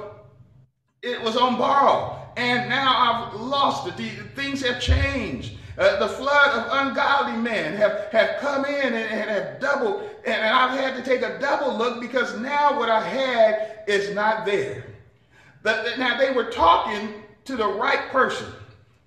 it 1.01 1.21
was 1.21 1.35
on 1.35 1.57
borrow. 1.57 2.20
And 2.37 2.69
now 2.69 2.95
I've 2.97 3.39
lost 3.39 3.87
it. 3.87 3.97
The, 3.97 4.09
things 4.35 4.61
have 4.61 4.79
changed. 4.79 5.57
Uh, 5.77 5.97
the 5.99 6.07
flood 6.07 6.49
of 6.57 6.87
ungodly 6.87 7.37
men 7.37 7.75
have, 7.75 8.07
have 8.11 8.39
come 8.39 8.65
in 8.65 8.93
and, 8.93 8.95
and 8.95 9.29
have 9.29 9.59
doubled, 9.59 10.01
and, 10.25 10.35
and 10.35 10.55
I've 10.55 10.77
had 10.77 10.95
to 10.95 11.03
take 11.03 11.21
a 11.21 11.39
double 11.39 11.75
look 11.75 12.01
because 12.01 12.37
now 12.39 12.77
what 12.77 12.89
I 12.89 13.01
had 13.01 13.83
is 13.87 14.13
not 14.13 14.45
there. 14.45 14.85
The, 15.63 15.93
now 15.97 16.17
they 16.17 16.31
were 16.31 16.51
talking 16.51 17.23
to 17.45 17.55
the 17.55 17.67
right 17.67 18.09
person. 18.09 18.47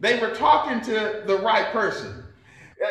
They 0.00 0.18
were 0.18 0.34
talking 0.34 0.80
to 0.82 1.22
the 1.26 1.38
right 1.38 1.70
person. 1.72 2.24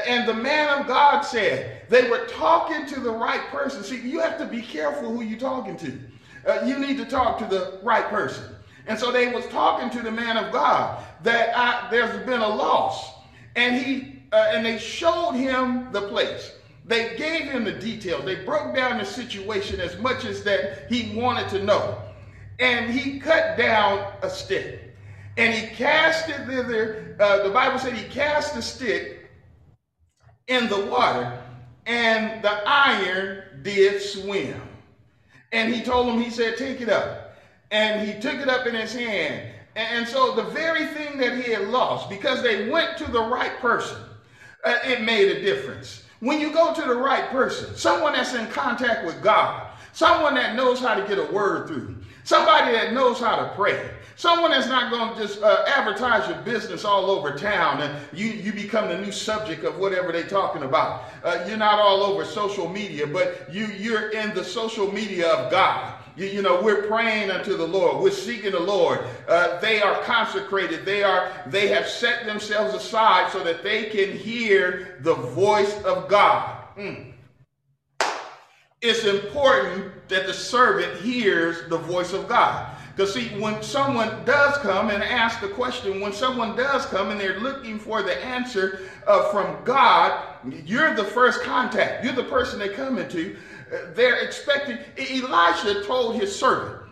And 0.08 0.28
the 0.28 0.34
man 0.34 0.80
of 0.80 0.88
God 0.88 1.22
said, 1.22 1.84
they 1.90 2.10
were 2.10 2.26
talking 2.26 2.86
to 2.88 3.00
the 3.00 3.12
right 3.12 3.42
person. 3.50 3.84
See, 3.84 4.00
you 4.00 4.20
have 4.20 4.38
to 4.40 4.46
be 4.46 4.62
careful 4.62 5.16
who 5.16 5.24
you're 5.24 5.40
talking 5.40 5.78
to. 5.78 6.00
Uh, 6.48 6.66
you 6.66 6.80
need 6.80 6.98
to 6.98 7.06
talk 7.06 7.38
to 7.40 7.46
the 7.46 7.80
right 7.84 8.08
person. 8.10 8.56
And 8.88 9.00
so 9.00 9.12
they 9.12 9.32
was 9.32 9.46
talking 9.48 9.90
to 9.92 10.04
the 10.04 10.12
man 10.12 10.38
of 10.38 10.52
God 10.52 11.04
that 11.24 11.58
I, 11.58 11.90
there's 11.90 12.26
been 12.26 12.42
a 12.42 12.48
loss 12.48 13.14
and 13.56 13.76
he 13.76 14.24
uh, 14.32 14.52
and 14.52 14.66
they 14.66 14.80
showed 14.80 15.34
him 15.34 15.92
the 15.92 16.02
place. 16.02 16.54
They 16.86 17.16
gave 17.18 17.44
him 17.44 17.64
the 17.64 17.72
details. 17.72 18.26
They 18.26 18.44
broke 18.44 18.76
down 18.76 18.98
the 18.98 19.06
situation 19.06 19.80
as 19.80 19.98
much 20.00 20.26
as 20.26 20.44
that 20.44 20.92
he 20.92 21.16
wanted 21.16 21.50
to 21.50 21.64
know. 21.64 22.00
And 22.60 22.92
he 22.92 23.20
cut 23.20 23.58
down 23.58 24.12
a 24.22 24.30
stick. 24.30 24.96
And 25.38 25.54
he 25.54 25.68
cast 25.76 26.30
it 26.30 26.46
thither. 26.48 27.16
Uh, 27.20 27.44
the 27.44 27.52
Bible 27.52 27.80
said 27.80 27.94
he 27.94 28.08
cast 28.10 28.56
the 28.56 28.62
stick 28.62 29.30
in 30.48 30.68
the 30.68 30.86
water, 30.86 31.40
and 31.86 32.44
the 32.44 32.68
iron 32.68 33.44
did 33.62 34.02
swim. 34.02 34.62
And 35.52 35.74
he 35.74 35.82
told 35.82 36.10
him, 36.10 36.22
he 36.22 36.30
said, 36.30 36.58
Take 36.58 36.82
it 36.82 36.90
up. 36.90 37.23
And 37.74 38.08
he 38.08 38.18
took 38.22 38.36
it 38.36 38.48
up 38.48 38.66
in 38.66 38.74
his 38.74 38.94
hand 38.94 39.54
and 39.76 40.08
so 40.08 40.36
the 40.36 40.44
very 40.44 40.86
thing 40.88 41.18
that 41.18 41.44
he 41.44 41.52
had 41.52 41.70
lost, 41.70 42.10
because 42.10 42.44
they 42.44 42.70
went 42.70 42.98
to 43.00 43.10
the 43.10 43.22
right 43.22 43.58
person, 43.60 43.98
uh, 44.64 44.78
it 44.86 45.02
made 45.02 45.30
a 45.30 45.42
difference. 45.42 46.04
When 46.20 46.40
you 46.40 46.54
go 46.54 46.74
to 46.74 46.82
the 46.82 46.96
right 46.96 47.30
person, 47.30 47.76
someone 47.76 48.14
that's 48.14 48.34
in 48.34 48.48
contact 48.48 49.06
with 49.06 49.22
God, 49.22 49.68
someone 49.92 50.36
that 50.36 50.56
knows 50.56 50.80
how 50.80 50.94
to 50.94 51.06
get 51.08 51.18
a 51.18 51.32
word 51.32 51.68
through, 51.68 51.98
somebody 52.24 52.72
that 52.72 52.94
knows 52.94 53.20
how 53.20 53.36
to 53.36 53.52
pray, 53.56 53.90
someone 54.16 54.52
that's 54.52 54.68
not 54.68 54.92
going 54.92 55.16
to 55.16 55.20
just 55.20 55.42
uh, 55.42 55.66
advertise 55.68 56.30
your 56.30 56.38
business 56.44 56.86
all 56.86 57.10
over 57.10 57.36
town 57.36 57.82
and 57.82 58.00
you, 58.14 58.28
you 58.28 58.54
become 58.54 58.88
the 58.88 58.98
new 58.98 59.12
subject 59.12 59.64
of 59.64 59.80
whatever 59.80 60.12
they're 60.12 60.28
talking 60.28 60.64
about. 60.64 61.06
Uh, 61.24 61.44
you're 61.48 61.58
not 61.58 61.80
all 61.80 62.04
over 62.04 62.24
social 62.24 62.70
media, 62.70 63.08
but 63.08 63.52
you, 63.52 63.66
you're 63.66 64.12
in 64.12 64.34
the 64.36 64.44
social 64.44 64.90
media 64.92 65.30
of 65.34 65.52
God. 65.52 66.03
You, 66.16 66.28
you, 66.28 66.42
know, 66.42 66.62
we're 66.62 66.84
praying 66.84 67.32
unto 67.32 67.58
the 67.58 67.68
Lord. 67.68 68.02
We're 68.02 68.12
seeking 68.12 68.52
the 68.52 68.60
Lord. 68.60 69.00
Uh, 69.28 69.60
they 69.60 69.82
are 69.82 70.02
consecrated. 70.04 70.86
They 70.86 71.04
are. 71.04 71.32
They 71.48 71.68
have 71.70 71.88
set 71.88 72.26
themselves 72.26 72.74
aside 72.76 73.32
so 73.32 73.44
that 73.44 73.64
they 73.64 73.86
can 73.86 74.16
hear 74.16 75.00
the 75.02 75.16
voice 75.16 75.82
of 75.84 76.08
God. 76.08 76.68
Mm. 76.78 77.14
It's 78.82 79.06
important 79.06 80.10
that 80.10 80.28
the 80.28 80.34
servant 80.34 81.02
hears 81.02 81.70
the 81.70 81.78
voice 81.78 82.14
of 82.14 82.28
God. 82.28 82.76
Because 82.96 83.14
see, 83.14 83.30
when 83.40 83.64
someone 83.64 84.24
does 84.24 84.58
come 84.58 84.92
and 84.92 85.02
ask 85.02 85.42
the 85.42 85.48
question, 85.48 86.00
when 86.00 86.14
someone 86.14 86.56
does 86.56 86.86
come 86.88 87.10
and 87.10 87.20
they're 87.20 87.40
looking 87.40 87.80
for 87.80 88.04
the 88.04 88.24
answer 88.24 88.82
uh, 89.08 89.32
from 89.32 89.64
God, 89.64 90.22
you're 90.66 90.94
the 90.94 91.04
first 91.04 91.42
contact. 91.42 92.04
You're 92.04 92.14
the 92.14 92.26
person 92.26 92.60
they 92.60 92.70
come 92.70 93.00
into 93.00 93.36
they're 93.96 94.20
expecting. 94.22 94.78
Elijah 94.98 95.84
told 95.84 96.16
his 96.16 96.34
servant, 96.36 96.84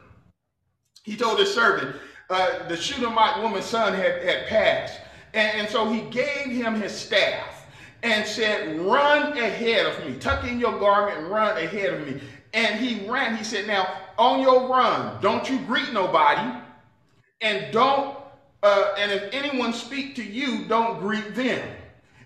he 1.03 1.15
told 1.15 1.39
his 1.39 1.53
servant, 1.53 1.95
uh, 2.29 2.67
the 2.67 2.77
Shunammite 2.77 3.41
woman's 3.41 3.65
son 3.65 3.93
had, 3.93 4.23
had 4.23 4.47
passed. 4.47 4.99
And, 5.33 5.61
and 5.61 5.69
so 5.69 5.89
he 5.89 6.01
gave 6.09 6.47
him 6.47 6.79
his 6.79 6.93
staff 6.93 7.65
and 8.03 8.25
said, 8.25 8.79
Run 8.79 9.37
ahead 9.37 9.85
of 9.85 10.05
me. 10.05 10.15
Tuck 10.17 10.45
in 10.45 10.59
your 10.59 10.79
garment 10.79 11.19
and 11.19 11.29
run 11.29 11.57
ahead 11.57 11.93
of 11.93 12.07
me. 12.07 12.21
And 12.53 12.79
he 12.79 13.07
ran. 13.09 13.35
He 13.37 13.43
said, 13.43 13.67
Now, 13.67 13.87
on 14.17 14.41
your 14.41 14.67
run, 14.67 15.21
don't 15.21 15.49
you 15.49 15.59
greet 15.59 15.91
nobody. 15.93 16.59
And 17.41 17.71
don't, 17.73 18.17
uh, 18.63 18.93
and 18.97 19.11
if 19.11 19.33
anyone 19.33 19.73
speak 19.73 20.15
to 20.15 20.23
you, 20.23 20.65
don't 20.65 20.99
greet 20.99 21.33
them. 21.33 21.67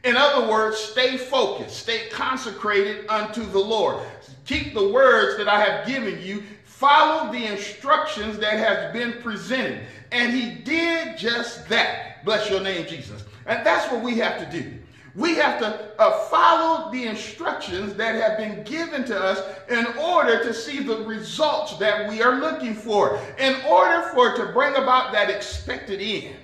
In 0.04 0.16
other 0.18 0.48
words, 0.48 0.78
stay 0.78 1.18
focused, 1.18 1.78
stay 1.78 2.10
consecrated 2.12 3.08
unto 3.10 3.44
the 3.44 3.60
Lord. 3.60 4.06
Keep 4.46 4.74
the 4.74 4.90
words 4.90 5.38
that 5.38 5.48
I 5.48 5.60
have 5.60 5.88
given 5.88 6.22
you. 6.22 6.44
Follow 6.64 7.32
the 7.32 7.46
instructions 7.46 8.38
that 8.40 8.54
has 8.54 8.94
been 8.94 9.22
presented. 9.22 9.86
And 10.12 10.34
he 10.34 10.52
did 10.64 11.18
just 11.18 11.68
that. 11.70 12.24
Bless 12.24 12.50
your 12.50 12.62
name, 12.62 12.86
Jesus. 12.88 13.24
And 13.46 13.66
that's 13.66 13.92
what 13.92 14.04
we 14.04 14.18
have 14.20 14.40
to 14.40 14.62
do. 14.62 14.72
We 15.16 15.36
have 15.36 15.60
to 15.60 16.00
uh, 16.00 16.28
follow 16.28 16.92
the 16.92 17.06
instructions 17.06 17.94
that 17.94 18.16
have 18.16 18.38
been 18.38 18.64
given 18.66 19.06
to 19.06 19.18
us 19.18 19.42
in 19.70 19.86
order 19.98 20.44
to 20.44 20.54
see 20.54 20.84
the 20.84 20.98
results 21.06 21.78
that 21.78 22.10
we 22.10 22.22
are 22.22 22.40
looking 22.40 22.76
for, 22.76 23.20
in 23.40 23.56
order 23.66 24.10
for 24.14 24.36
to 24.36 24.52
bring 24.52 24.76
about 24.76 25.14
that 25.14 25.30
expected 25.30 26.02
end. 26.02 26.36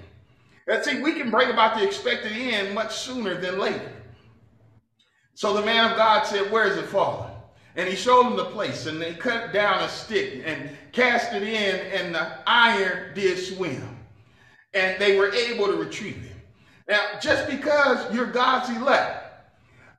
And 0.68 0.84
see, 0.86 1.02
we 1.02 1.14
can 1.14 1.30
bring 1.30 1.50
about 1.50 1.78
the 1.78 1.86
expected 1.86 2.32
end 2.32 2.74
much 2.74 2.96
sooner 2.96 3.36
than 3.36 3.60
later. 3.60 3.92
So 5.34 5.54
the 5.54 5.66
man 5.66 5.92
of 5.92 5.98
God 5.98 6.26
said, 6.26 6.50
Where 6.50 6.66
is 6.66 6.78
it 6.78 6.86
fallen? 6.86 7.31
And 7.76 7.88
he 7.88 7.96
showed 7.96 8.24
them 8.26 8.36
the 8.36 8.46
place, 8.46 8.86
and 8.86 9.02
they 9.02 9.14
cut 9.14 9.54
down 9.54 9.82
a 9.84 9.90
stick 9.90 10.44
and 10.46 10.70
cast 10.92 11.34
it 11.34 11.44
in, 11.44 11.80
and 11.94 12.14
the 12.14 12.38
iron 12.46 13.14
did 13.16 13.38
swim. 13.38 13.98
And 14.74 15.00
they 15.02 15.18
were 15.18 15.34
able 15.34 15.68
to 15.68 15.76
retrieve 15.76 16.24
it. 16.26 16.32
Now, 16.90 17.20
just 17.22 17.48
because 17.50 18.14
you're 18.14 18.26
God's 18.26 18.70
elect, 18.76 19.31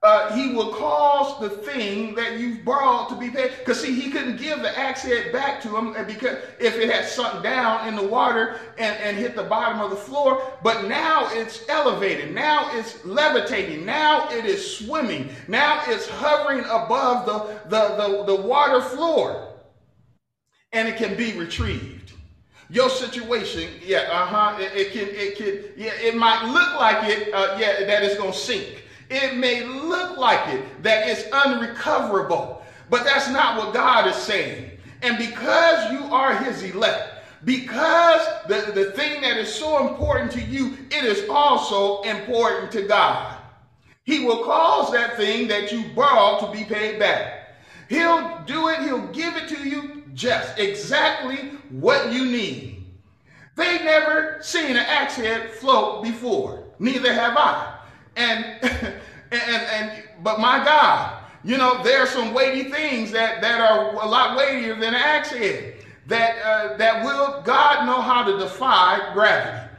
uh, 0.05 0.35
he 0.35 0.53
will 0.53 0.73
cause 0.75 1.41
the 1.41 1.49
thing 1.49 2.13
that 2.17 2.41
you've 2.41 2.65
borrowed 2.65 3.09
to 3.09 3.15
be 3.15 3.31
paid. 3.31 3.53
Because 3.59 3.81
see, 3.81 3.95
he 3.95 4.11
couldn't 4.11 4.37
give 4.37 4.61
the 4.61 4.77
axe 4.77 5.03
head 5.03 5.33
back 5.33 5.63
to 5.63 5.77
him 5.77 5.93
because 6.07 6.39
if 6.59 6.77
it 6.77 6.91
had 6.91 7.07
sunk 7.07 7.45
down 7.45 7.87
in 7.87 7.95
the 7.95 8.03
water 8.03 8.59
and, 8.79 8.97
and 8.99 9.17
hit 9.17 9.37
the 9.37 9.45
bottom 9.45 9.81
of 9.81 9.91
the 9.91 9.97
floor, 9.97 10.43
but 10.65 10.89
now 10.89 11.29
it's 11.31 11.69
elevated. 11.69 12.35
Now 12.35 12.69
it's 12.77 13.05
levitating. 13.05 13.87
Now 13.87 14.29
it 14.31 14.45
is 14.45 14.79
swimming. 14.79 15.31
Now 15.47 15.83
it's 15.87 16.09
hovering 16.09 16.65
above 16.65 17.25
the, 17.25 17.69
the, 17.69 17.95
the, 17.97 18.25
the 18.35 18.43
water 18.43 18.81
floor. 18.81 19.51
And 20.73 20.89
it 20.89 20.97
can 20.97 21.17
be 21.17 21.33
retrieved. 21.35 22.13
Your 22.71 22.89
situation, 22.89 23.69
yeah, 23.85 24.09
uh-huh, 24.11 24.57
it, 24.59 24.73
it 24.75 24.93
can, 24.93 25.09
it 25.11 25.37
can, 25.37 25.73
yeah, 25.77 25.93
it 26.01 26.17
might 26.17 26.43
look 26.47 26.81
like 26.81 27.09
it, 27.09 27.33
uh, 27.33 27.57
yeah, 27.61 27.85
that 27.85 28.03
it's 28.03 28.17
gonna 28.17 28.33
sink. 28.33 28.82
It 29.13 29.37
may 29.37 29.63
look 29.63 30.17
like 30.17 30.49
it, 30.49 30.83
that 30.83 31.07
it's 31.07 31.25
unrecoverable, 31.31 32.63
but 32.89 33.05
that's 33.05 33.29
not 33.29 33.59
what 33.59 33.75
God 33.75 34.07
is 34.07 34.17
saying. 34.17 34.71
And 35.03 35.19
because 35.19 35.93
you 35.93 36.05
are 36.05 36.35
his 36.35 36.63
elect, 36.63 37.27
because 37.45 38.27
the, 38.49 38.73
the 38.73 38.93
thing 38.93 39.21
that 39.21 39.37
is 39.37 39.53
so 39.53 39.87
important 39.87 40.33
to 40.33 40.41
you, 40.41 40.79
it 40.91 41.05
is 41.05 41.29
also 41.29 42.01
important 42.03 42.73
to 42.73 42.87
God. 42.87 43.37
He 44.05 44.25
will 44.25 44.45
cause 44.45 44.91
that 44.93 45.19
thing 45.19 45.47
that 45.49 45.71
you 45.71 45.85
borrowed 45.95 46.41
to 46.41 46.59
be 46.59 46.65
paid 46.65 46.99
back. 46.99 47.55
He'll 47.91 48.41
do 48.47 48.69
it, 48.69 48.81
he'll 48.81 49.09
give 49.09 49.37
it 49.37 49.47
to 49.49 49.69
you 49.69 50.05
just 50.15 50.59
exactly 50.59 51.51
what 51.69 52.13
you 52.13 52.25
need. 52.25 52.83
They 53.57 53.85
never 53.85 54.39
seen 54.41 54.71
an 54.71 54.77
axe 54.79 55.17
head 55.17 55.51
float 55.51 56.03
before. 56.03 56.65
Neither 56.79 57.13
have 57.13 57.37
I. 57.37 57.72
And, 58.17 58.45
and, 59.33 59.63
and, 59.91 60.03
but 60.23 60.41
my 60.41 60.63
God, 60.63 61.25
you 61.43 61.57
know, 61.57 61.83
there 61.83 62.03
are 62.03 62.07
some 62.07 62.35
weighty 62.35 62.71
things 62.71 63.11
that, 63.13 63.41
that 63.41 63.61
are 63.61 63.95
a 63.95 64.07
lot 64.07 64.37
weightier 64.37 64.75
than 64.75 64.95
an 64.95 64.95
axe 64.95 65.31
head 65.31 65.77
that, 66.07 66.37
uh, 66.45 66.77
that 66.77 67.03
will, 67.03 67.41
God 67.43 67.87
know 67.87 68.03
how 68.03 68.25
to 68.25 68.39
defy 68.39 69.13
gravity. 69.15 69.71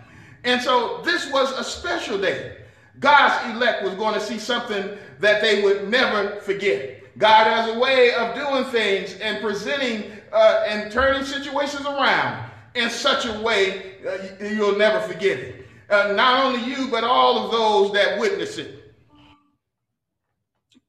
And 0.44 0.60
so 0.60 1.02
this 1.06 1.32
was 1.32 1.52
a 1.52 1.64
special 1.64 2.20
day. 2.20 2.58
God's 3.00 3.56
elect 3.56 3.84
was 3.84 3.94
going 3.94 4.16
to 4.16 4.20
see 4.20 4.40
something 4.40 4.98
that 5.20 5.42
they 5.42 5.62
would 5.62 5.88
never 5.88 6.40
forget. 6.42 7.18
God 7.18 7.46
has 7.46 7.76
a 7.76 7.80
way 7.80 8.14
of 8.14 8.36
doing 8.36 8.66
things 8.66 9.14
and 9.20 9.40
presenting 9.42 10.12
uh, 10.32 10.64
and 10.68 10.92
turning 10.92 11.24
situations 11.24 11.86
around 11.86 12.50
in 12.74 12.90
such 12.90 13.28
a 13.28 13.40
way 13.42 13.98
uh, 14.06 14.46
you'll 14.46 14.78
never 14.78 15.00
forget 15.02 15.38
it 15.38 15.63
uh, 15.94 16.14
not 16.14 16.44
only 16.44 16.70
you, 16.70 16.88
but 16.88 17.04
all 17.04 17.46
of 17.46 17.52
those 17.52 17.94
that 17.94 18.20
witness 18.20 18.58
it. 18.58 18.80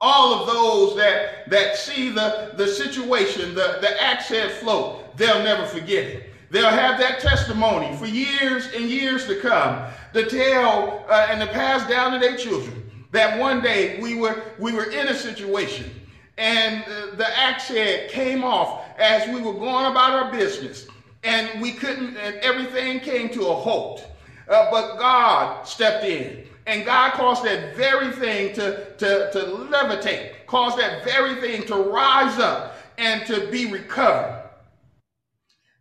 All 0.00 0.34
of 0.34 0.46
those 0.46 0.96
that, 0.96 1.48
that 1.50 1.76
see 1.76 2.10
the, 2.10 2.52
the 2.56 2.66
situation, 2.66 3.54
the, 3.54 3.78
the 3.80 4.02
accent 4.02 4.50
float, 4.52 5.16
they'll 5.16 5.42
never 5.42 5.66
forget 5.66 6.04
it. 6.04 6.30
They'll 6.50 6.70
have 6.70 6.98
that 7.00 7.20
testimony 7.20 7.96
for 7.96 8.06
years 8.06 8.68
and 8.74 8.84
years 8.84 9.26
to 9.26 9.40
come 9.40 9.86
to 10.12 10.24
tell 10.28 11.04
uh, 11.08 11.26
and 11.30 11.40
to 11.40 11.46
pass 11.46 11.88
down 11.88 12.12
to 12.12 12.18
their 12.18 12.36
children 12.36 12.90
that 13.12 13.38
one 13.38 13.62
day 13.62 14.00
we 14.00 14.16
were, 14.16 14.42
we 14.58 14.72
were 14.72 14.90
in 14.90 15.08
a 15.08 15.14
situation 15.14 15.90
and 16.38 16.84
uh, 16.84 17.14
the 17.16 17.38
axe 17.38 17.68
head 17.68 18.10
came 18.10 18.42
off 18.44 18.84
as 18.98 19.26
we 19.28 19.40
were 19.40 19.52
going 19.52 19.86
about 19.86 20.10
our 20.10 20.32
business 20.32 20.86
and 21.22 21.60
we 21.60 21.72
couldn't, 21.72 22.16
and 22.16 22.36
everything 22.36 23.00
came 23.00 23.28
to 23.30 23.46
a 23.46 23.54
halt. 23.54 24.04
Uh, 24.48 24.70
but 24.70 24.98
God 24.98 25.66
stepped 25.66 26.04
in. 26.04 26.44
And 26.66 26.84
God 26.84 27.12
caused 27.12 27.44
that 27.44 27.76
very 27.76 28.10
thing 28.12 28.54
to, 28.54 28.94
to, 28.96 29.30
to 29.32 29.38
levitate, 29.70 30.46
caused 30.46 30.78
that 30.78 31.04
very 31.04 31.40
thing 31.40 31.66
to 31.66 31.76
rise 31.76 32.38
up 32.38 32.76
and 32.96 33.26
to 33.26 33.50
be 33.50 33.70
recovered. 33.70 34.42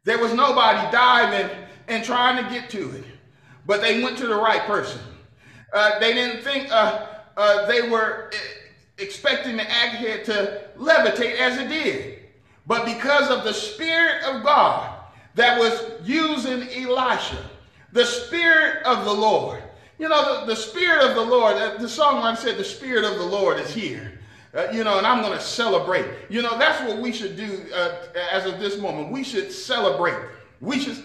There 0.03 0.19
was 0.19 0.33
nobody 0.33 0.91
diving 0.91 1.55
and 1.87 2.03
trying 2.03 2.43
to 2.43 2.49
get 2.49 2.69
to 2.71 2.91
it, 2.91 3.05
but 3.65 3.81
they 3.81 4.03
went 4.03 4.17
to 4.17 4.27
the 4.27 4.35
right 4.35 4.61
person. 4.61 4.99
Uh, 5.71 5.99
they 5.99 6.13
didn't 6.13 6.43
think 6.43 6.69
uh, 6.71 7.07
uh, 7.37 7.65
they 7.67 7.89
were 7.89 8.31
expecting 8.97 9.57
the 9.57 9.63
head 9.63 10.25
to 10.25 10.63
levitate 10.77 11.37
as 11.37 11.57
it 11.57 11.69
did. 11.69 12.19
But 12.67 12.85
because 12.85 13.29
of 13.29 13.43
the 13.43 13.53
Spirit 13.53 14.23
of 14.23 14.43
God 14.43 14.99
that 15.35 15.59
was 15.59 15.83
using 16.03 16.67
Elisha, 16.69 17.49
the 17.93 18.05
Spirit 18.05 18.83
of 18.83 19.05
the 19.05 19.13
Lord. 19.13 19.63
You 19.99 20.09
know, 20.09 20.41
the, 20.41 20.47
the 20.47 20.55
Spirit 20.55 21.03
of 21.03 21.15
the 21.15 21.21
Lord, 21.21 21.55
uh, 21.55 21.77
the 21.77 21.85
songwriter 21.85 22.37
said, 22.37 22.57
the 22.57 22.63
Spirit 22.63 23.05
of 23.05 23.17
the 23.17 23.25
Lord 23.25 23.59
is 23.59 23.73
here. 23.73 24.19
Uh, 24.53 24.67
you 24.71 24.83
know, 24.83 24.97
and 24.97 25.07
I'm 25.07 25.21
going 25.21 25.37
to 25.37 25.43
celebrate. 25.43 26.05
You 26.29 26.41
know, 26.41 26.57
that's 26.57 26.81
what 26.87 26.99
we 26.99 27.11
should 27.11 27.37
do 27.37 27.65
uh, 27.73 27.95
as 28.31 28.45
of 28.45 28.59
this 28.59 28.77
moment. 28.77 29.11
We 29.11 29.23
should 29.23 29.51
celebrate. 29.51 30.17
We 30.61 30.79
should 30.79 31.01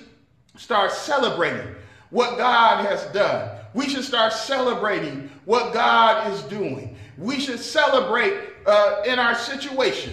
start 0.57 0.91
celebrating 0.91 1.75
what 2.11 2.37
God 2.37 2.85
has 2.85 3.05
done. 3.07 3.51
We 3.75 3.89
should 3.89 4.05
start 4.05 4.33
celebrating 4.33 5.31
what 5.45 5.73
God 5.73 6.31
is 6.33 6.43
doing. 6.43 6.97
We 7.17 7.39
should 7.39 7.61
celebrate 7.61 8.35
uh, 8.67 9.03
in 9.07 9.19
our 9.19 9.35
situation. 9.35 10.13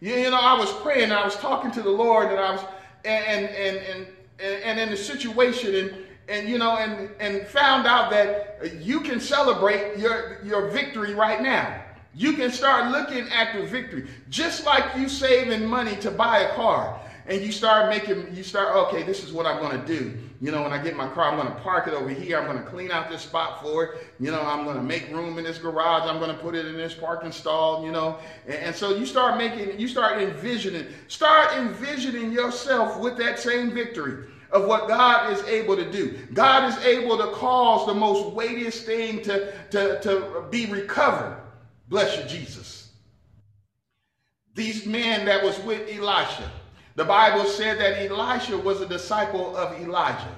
You, 0.00 0.14
you, 0.14 0.30
know, 0.30 0.38
I 0.38 0.58
was 0.58 0.72
praying, 0.74 1.12
I 1.12 1.24
was 1.24 1.36
talking 1.36 1.70
to 1.72 1.82
the 1.82 1.90
Lord, 1.90 2.30
and 2.30 2.38
I 2.38 2.52
was, 2.52 2.60
and 3.04 3.24
and 3.24 3.46
and 3.56 4.06
and, 4.38 4.62
and 4.62 4.80
in 4.80 4.90
the 4.90 4.96
situation, 4.96 5.74
and 5.74 6.05
and 6.28 6.48
you 6.48 6.58
know 6.58 6.76
and 6.76 7.10
and 7.20 7.46
found 7.46 7.86
out 7.86 8.10
that 8.10 8.74
you 8.80 9.00
can 9.00 9.20
celebrate 9.20 9.98
your 9.98 10.38
your 10.44 10.68
victory 10.68 11.14
right 11.14 11.40
now. 11.40 11.82
You 12.14 12.32
can 12.32 12.50
start 12.50 12.90
looking 12.90 13.28
at 13.28 13.54
the 13.54 13.66
victory. 13.66 14.08
Just 14.30 14.64
like 14.64 14.96
you 14.96 15.08
saving 15.08 15.66
money 15.66 15.96
to 15.96 16.10
buy 16.10 16.40
a 16.40 16.54
car 16.54 16.98
and 17.28 17.42
you 17.42 17.52
start 17.52 17.90
making 17.90 18.34
you 18.34 18.42
start 18.42 18.74
okay 18.76 19.02
this 19.02 19.24
is 19.24 19.32
what 19.32 19.46
i'm 19.46 19.60
going 19.60 19.78
to 19.78 19.86
do. 19.86 20.16
You 20.40 20.50
know 20.50 20.62
when 20.62 20.72
i 20.72 20.82
get 20.82 20.96
my 20.96 21.08
car 21.08 21.30
i'm 21.30 21.36
going 21.36 21.54
to 21.54 21.60
park 21.60 21.86
it 21.86 21.94
over 21.94 22.08
here. 22.08 22.38
I'm 22.38 22.46
going 22.46 22.62
to 22.62 22.68
clean 22.68 22.90
out 22.90 23.10
this 23.10 23.22
spot 23.22 23.62
for 23.62 23.84
it. 23.84 23.90
You 24.18 24.30
know 24.30 24.40
i'm 24.40 24.64
going 24.64 24.76
to 24.76 24.82
make 24.82 25.10
room 25.10 25.38
in 25.38 25.44
this 25.44 25.58
garage. 25.58 26.08
I'm 26.08 26.18
going 26.18 26.34
to 26.34 26.42
put 26.42 26.54
it 26.54 26.66
in 26.66 26.76
this 26.76 26.94
parking 26.94 27.32
stall 27.32 27.84
you 27.84 27.92
know. 27.92 28.18
And, 28.46 28.56
and 28.56 28.74
so 28.74 28.96
you 28.96 29.06
start 29.06 29.36
making 29.36 29.78
you 29.78 29.86
start 29.86 30.20
envisioning 30.20 30.86
start 31.08 31.52
envisioning 31.56 32.32
yourself 32.32 32.98
with 32.98 33.16
that 33.18 33.38
same 33.38 33.72
victory 33.72 34.26
of 34.50 34.66
what 34.66 34.88
God 34.88 35.32
is 35.32 35.42
able 35.44 35.76
to 35.76 35.90
do. 35.90 36.16
God 36.32 36.68
is 36.68 36.84
able 36.84 37.18
to 37.18 37.28
cause 37.32 37.86
the 37.86 37.94
most 37.94 38.32
weightiest 38.34 38.84
thing 38.84 39.22
to, 39.22 39.52
to, 39.70 40.00
to 40.00 40.44
be 40.50 40.66
recovered. 40.66 41.40
Bless 41.88 42.16
you, 42.16 42.24
Jesus. 42.24 42.90
These 44.54 44.86
men 44.86 45.26
that 45.26 45.42
was 45.42 45.58
with 45.60 45.88
Elisha, 45.92 46.50
the 46.94 47.04
Bible 47.04 47.44
said 47.44 47.78
that 47.78 48.10
Elisha 48.10 48.56
was 48.56 48.80
a 48.80 48.86
disciple 48.86 49.54
of 49.56 49.78
Elijah. 49.80 50.34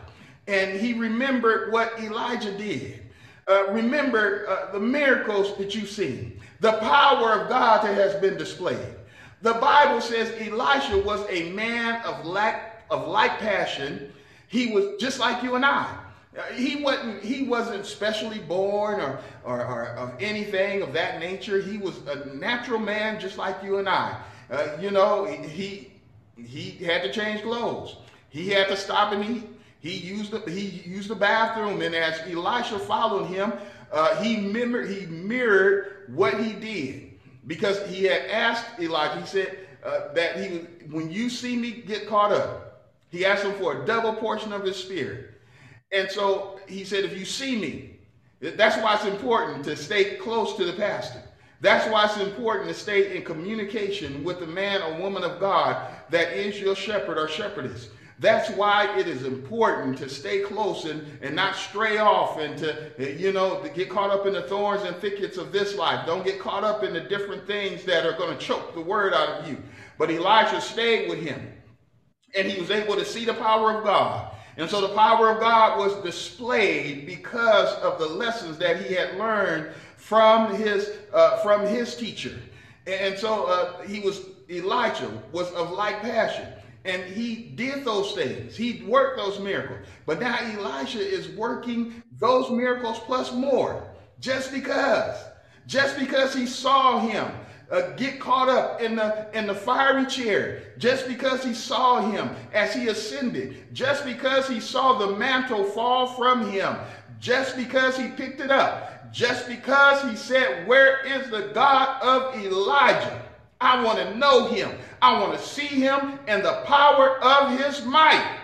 And 0.48 0.80
he 0.80 0.94
remembered 0.94 1.72
what 1.72 2.00
Elijah 2.00 2.56
did. 2.56 3.02
Uh, 3.46 3.70
remember 3.70 4.46
uh, 4.48 4.72
the 4.72 4.80
miracles 4.80 5.56
that 5.56 5.74
you've 5.74 5.88
seen, 5.88 6.40
the 6.60 6.72
power 6.72 7.40
of 7.40 7.48
God 7.48 7.82
that 7.84 7.94
has 7.94 8.14
been 8.16 8.36
displayed. 8.36 8.94
The 9.40 9.54
Bible 9.54 10.00
says 10.00 10.34
Elisha 10.40 10.98
was 10.98 11.24
a 11.30 11.52
man 11.52 12.02
of 12.04 12.26
lack 12.26 12.67
of 12.90 13.08
like 13.08 13.38
passion. 13.38 14.12
He 14.48 14.72
was 14.72 15.00
just 15.00 15.18
like 15.18 15.42
you 15.42 15.54
and 15.54 15.64
I. 15.64 15.98
He 16.54 16.76
wasn't, 16.76 17.22
he 17.22 17.44
wasn't 17.44 17.84
specially 17.84 18.38
born 18.38 19.00
or, 19.00 19.18
or, 19.44 19.64
or 19.64 19.86
of 19.96 20.12
anything 20.20 20.82
of 20.82 20.92
that 20.92 21.18
nature. 21.18 21.60
He 21.60 21.78
was 21.78 21.98
a 22.06 22.26
natural 22.34 22.78
man 22.78 23.20
just 23.20 23.38
like 23.38 23.62
you 23.62 23.78
and 23.78 23.88
I. 23.88 24.20
Uh, 24.50 24.68
you 24.80 24.90
know, 24.90 25.24
he, 25.24 25.92
he 26.36 26.70
had 26.84 27.02
to 27.02 27.12
change 27.12 27.42
clothes. 27.42 27.96
He 28.28 28.48
had 28.48 28.68
to 28.68 28.76
stop 28.76 29.12
and 29.12 29.24
eat. 29.24 29.48
He 29.80 29.94
used 29.94 30.32
the, 30.32 30.40
he 30.50 30.82
used 30.88 31.08
the 31.08 31.14
bathroom, 31.14 31.82
and 31.82 31.94
as 31.94 32.20
Elisha 32.20 32.78
followed 32.78 33.26
him, 33.26 33.52
uh, 33.92 34.20
he, 34.22 34.36
mirrored, 34.36 34.90
he 34.90 35.06
mirrored 35.06 36.04
what 36.08 36.38
he 36.40 36.52
did 36.52 37.12
because 37.46 37.86
he 37.88 38.04
had 38.04 38.22
asked 38.30 38.66
Elijah. 38.80 39.20
He 39.20 39.26
said 39.26 39.58
uh, 39.84 40.12
that 40.14 40.36
he, 40.38 40.58
when 40.90 41.10
you 41.10 41.30
see 41.30 41.56
me 41.56 41.70
get 41.70 42.08
caught 42.08 42.32
up, 42.32 42.67
he 43.10 43.24
asked 43.24 43.44
him 43.44 43.54
for 43.54 43.82
a 43.82 43.86
double 43.86 44.14
portion 44.14 44.52
of 44.52 44.62
his 44.62 44.76
spirit. 44.76 45.34
And 45.92 46.10
so 46.10 46.60
he 46.68 46.84
said, 46.84 47.04
if 47.04 47.18
you 47.18 47.24
see 47.24 47.58
me, 47.58 47.98
that's 48.40 48.76
why 48.82 48.94
it's 48.94 49.04
important 49.04 49.64
to 49.64 49.76
stay 49.76 50.16
close 50.16 50.56
to 50.56 50.64
the 50.64 50.74
pastor. 50.74 51.22
That's 51.60 51.90
why 51.90 52.04
it's 52.04 52.18
important 52.18 52.68
to 52.68 52.74
stay 52.74 53.16
in 53.16 53.24
communication 53.24 54.22
with 54.22 54.38
the 54.38 54.46
man 54.46 54.80
or 54.82 55.00
woman 55.00 55.24
of 55.24 55.40
God 55.40 55.92
that 56.10 56.32
is 56.32 56.60
your 56.60 56.76
shepherd 56.76 57.18
or 57.18 57.26
shepherdess. 57.26 57.88
That's 58.20 58.50
why 58.50 58.98
it 58.98 59.06
is 59.06 59.24
important 59.24 59.96
to 59.98 60.08
stay 60.08 60.40
close 60.40 60.84
and, 60.84 61.06
and 61.22 61.36
not 61.36 61.54
stray 61.54 61.98
off 61.98 62.38
and 62.38 62.58
to, 62.58 63.16
you 63.16 63.32
know, 63.32 63.60
to 63.62 63.68
get 63.68 63.88
caught 63.88 64.10
up 64.10 64.26
in 64.26 64.32
the 64.32 64.42
thorns 64.42 64.82
and 64.82 64.96
thickets 64.96 65.36
of 65.36 65.52
this 65.52 65.76
life. 65.76 66.04
Don't 66.04 66.24
get 66.24 66.40
caught 66.40 66.64
up 66.64 66.82
in 66.82 66.92
the 66.92 67.00
different 67.00 67.46
things 67.46 67.84
that 67.84 68.04
are 68.04 68.16
going 68.16 68.36
to 68.36 68.44
choke 68.44 68.74
the 68.74 68.80
word 68.80 69.14
out 69.14 69.28
of 69.40 69.48
you. 69.48 69.56
But 69.98 70.10
Elijah 70.10 70.60
stayed 70.60 71.08
with 71.08 71.20
him 71.20 71.52
and 72.36 72.50
he 72.50 72.60
was 72.60 72.70
able 72.70 72.94
to 72.96 73.04
see 73.04 73.24
the 73.24 73.34
power 73.34 73.78
of 73.78 73.84
God. 73.84 74.34
And 74.56 74.68
so 74.68 74.80
the 74.80 74.94
power 74.94 75.30
of 75.30 75.40
God 75.40 75.78
was 75.78 75.94
displayed 76.02 77.06
because 77.06 77.72
of 77.76 77.98
the 77.98 78.06
lessons 78.06 78.58
that 78.58 78.84
he 78.84 78.94
had 78.94 79.16
learned 79.16 79.72
from 79.96 80.54
his, 80.54 80.90
uh, 81.12 81.36
from 81.38 81.64
his 81.64 81.94
teacher. 81.94 82.36
And 82.86 83.16
so 83.16 83.44
uh, 83.44 83.82
he 83.82 84.00
was, 84.00 84.22
Elijah 84.50 85.10
was 85.30 85.50
of 85.52 85.70
like 85.70 86.00
passion. 86.00 86.48
And 86.84 87.02
he 87.04 87.34
did 87.54 87.84
those 87.84 88.12
things. 88.12 88.56
He 88.56 88.82
worked 88.86 89.18
those 89.18 89.38
miracles. 89.38 89.86
But 90.06 90.20
now 90.20 90.38
Elisha 90.40 91.00
is 91.00 91.28
working 91.36 92.02
those 92.18 92.50
miracles 92.50 92.98
plus 93.00 93.32
more. 93.32 93.86
Just 94.20 94.52
because. 94.52 95.16
Just 95.66 95.98
because 95.98 96.34
he 96.34 96.46
saw 96.46 96.98
him 96.98 97.30
uh, 97.70 97.90
get 97.96 98.18
caught 98.18 98.48
up 98.48 98.80
in 98.80 98.96
the, 98.96 99.26
in 99.32 99.46
the 99.46 99.54
fiery 99.54 100.06
chair. 100.06 100.62
Just 100.78 101.06
because 101.06 101.44
he 101.44 101.54
saw 101.54 102.00
him 102.10 102.30
as 102.52 102.74
he 102.74 102.88
ascended. 102.88 103.74
Just 103.74 104.04
because 104.04 104.48
he 104.48 104.60
saw 104.60 104.98
the 104.98 105.16
mantle 105.16 105.64
fall 105.64 106.06
from 106.06 106.50
him. 106.50 106.76
Just 107.20 107.56
because 107.56 107.96
he 107.96 108.08
picked 108.08 108.40
it 108.40 108.50
up. 108.50 109.12
Just 109.12 109.48
because 109.48 110.02
he 110.10 110.16
said, 110.16 110.66
where 110.66 111.04
is 111.04 111.30
the 111.30 111.50
God 111.54 112.02
of 112.02 112.34
Elijah? 112.36 113.22
I 113.60 113.82
want 113.82 113.98
to 113.98 114.16
know 114.16 114.46
him. 114.48 114.70
I 115.02 115.20
want 115.20 115.38
to 115.38 115.44
see 115.44 115.66
him 115.66 116.18
and 116.26 116.44
the 116.44 116.62
power 116.64 117.18
of 117.22 117.58
his 117.58 117.84
might. 117.84 118.38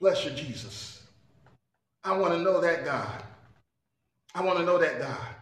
Bless 0.00 0.24
you, 0.24 0.30
Jesus. 0.32 1.02
I 2.04 2.16
want 2.16 2.32
to 2.34 2.40
know 2.40 2.60
that 2.60 2.84
God. 2.84 3.22
I 4.34 4.42
want 4.42 4.58
to 4.58 4.64
know 4.64 4.78
that 4.78 5.00
God. 5.00 5.34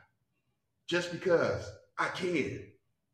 Just 0.88 1.12
because 1.12 1.70
I 1.98 2.08
can. 2.08 2.60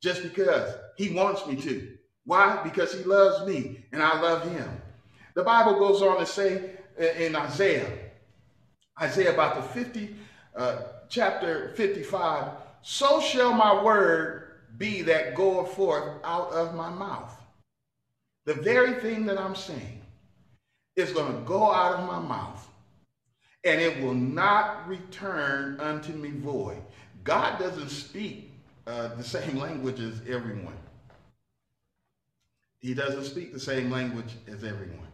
Just 0.01 0.23
because 0.23 0.75
he 0.97 1.11
wants 1.11 1.47
me 1.47 1.57
to. 1.57 1.97
Why? 2.25 2.61
Because 2.63 2.93
he 2.93 3.03
loves 3.05 3.47
me 3.47 3.85
and 3.93 4.03
I 4.03 4.21
love 4.21 4.51
him. 4.51 4.71
The 5.35 5.43
Bible 5.43 5.79
goes 5.79 6.03
on 6.03 6.19
to 6.19 6.27
say 6.27 6.73
in 7.19 7.37
Isaiah, 7.37 7.91
Isaiah 9.01 9.33
about 9.33 9.57
the 9.57 9.63
50, 9.63 10.15
uh, 10.57 10.77
chapter 11.09 11.71
55, 11.77 12.53
so 12.83 13.21
shall 13.21 13.53
my 13.53 13.83
word 13.83 14.61
be 14.77 15.03
that 15.03 15.35
goeth 15.35 15.73
forth 15.73 16.21
out 16.25 16.51
of 16.53 16.75
my 16.75 16.91
mouth. 16.91 17.35
The 18.45 18.55
very 18.55 19.01
thing 19.01 19.27
that 19.27 19.39
I'm 19.39 19.55
saying 19.55 20.03
is 20.97 21.13
going 21.13 21.33
to 21.33 21.41
go 21.43 21.71
out 21.71 21.99
of 21.99 22.07
my 22.07 22.19
mouth 22.19 22.67
and 23.65 23.81
it 23.81 24.03
will 24.03 24.15
not 24.15 24.89
return 24.89 25.79
unto 25.81 26.13
me 26.13 26.31
void. 26.31 26.83
God 27.23 27.59
doesn't 27.59 27.91
speak 27.91 28.50
uh, 28.91 29.15
the 29.15 29.23
same 29.23 29.57
language 29.57 30.01
as 30.01 30.21
everyone. 30.29 30.77
He 32.81 32.93
doesn't 32.93 33.25
speak 33.25 33.53
the 33.53 33.61
same 33.61 33.89
language 33.89 34.35
as 34.49 34.65
everyone. 34.65 35.07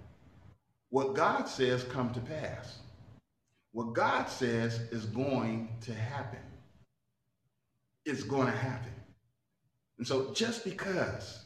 What 0.88 1.14
God 1.14 1.46
says 1.46 1.84
come 1.84 2.10
to 2.14 2.20
pass. 2.20 2.78
What 3.72 3.92
God 3.92 4.30
says 4.30 4.80
is 4.92 5.04
going 5.04 5.68
to 5.82 5.92
happen. 5.92 6.38
It's 8.06 8.22
going 8.22 8.46
to 8.46 8.56
happen. 8.56 8.94
And 9.98 10.06
so 10.06 10.32
just 10.32 10.64
because, 10.64 11.44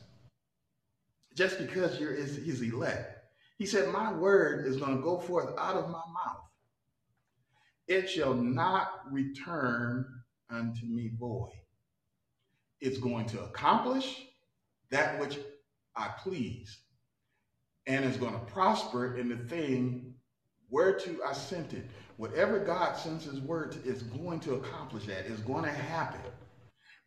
just 1.34 1.58
because 1.58 1.98
you're 1.98 2.12
his 2.12 2.62
elect, 2.62 3.24
he 3.58 3.66
said, 3.66 3.92
my 3.92 4.12
word 4.12 4.66
is 4.66 4.76
going 4.76 4.96
to 4.96 5.02
go 5.02 5.18
forth 5.18 5.52
out 5.58 5.74
of 5.74 5.86
my 5.86 6.04
mouth. 6.12 6.44
It 7.88 8.08
shall 8.08 8.34
not 8.34 9.00
return 9.10 10.06
unto 10.48 10.86
me 10.86 11.10
void. 11.18 11.59
It's 12.80 12.98
going 12.98 13.26
to 13.26 13.40
accomplish 13.42 14.26
that 14.90 15.18
which 15.20 15.38
I 15.96 16.08
please, 16.22 16.78
and 17.86 18.04
is 18.04 18.16
going 18.16 18.32
to 18.32 18.40
prosper 18.40 19.16
in 19.16 19.28
the 19.28 19.36
thing 19.36 20.14
whereto 20.70 21.16
I 21.26 21.32
sent 21.32 21.72
it. 21.74 21.84
Whatever 22.16 22.58
God 22.60 22.96
sends 22.96 23.24
his 23.24 23.40
word 23.40 23.72
to, 23.72 23.82
is 23.82 24.02
going 24.02 24.40
to 24.40 24.54
accomplish 24.54 25.06
that. 25.06 25.26
It's 25.26 25.40
going 25.40 25.64
to 25.64 25.70
happen. 25.70 26.20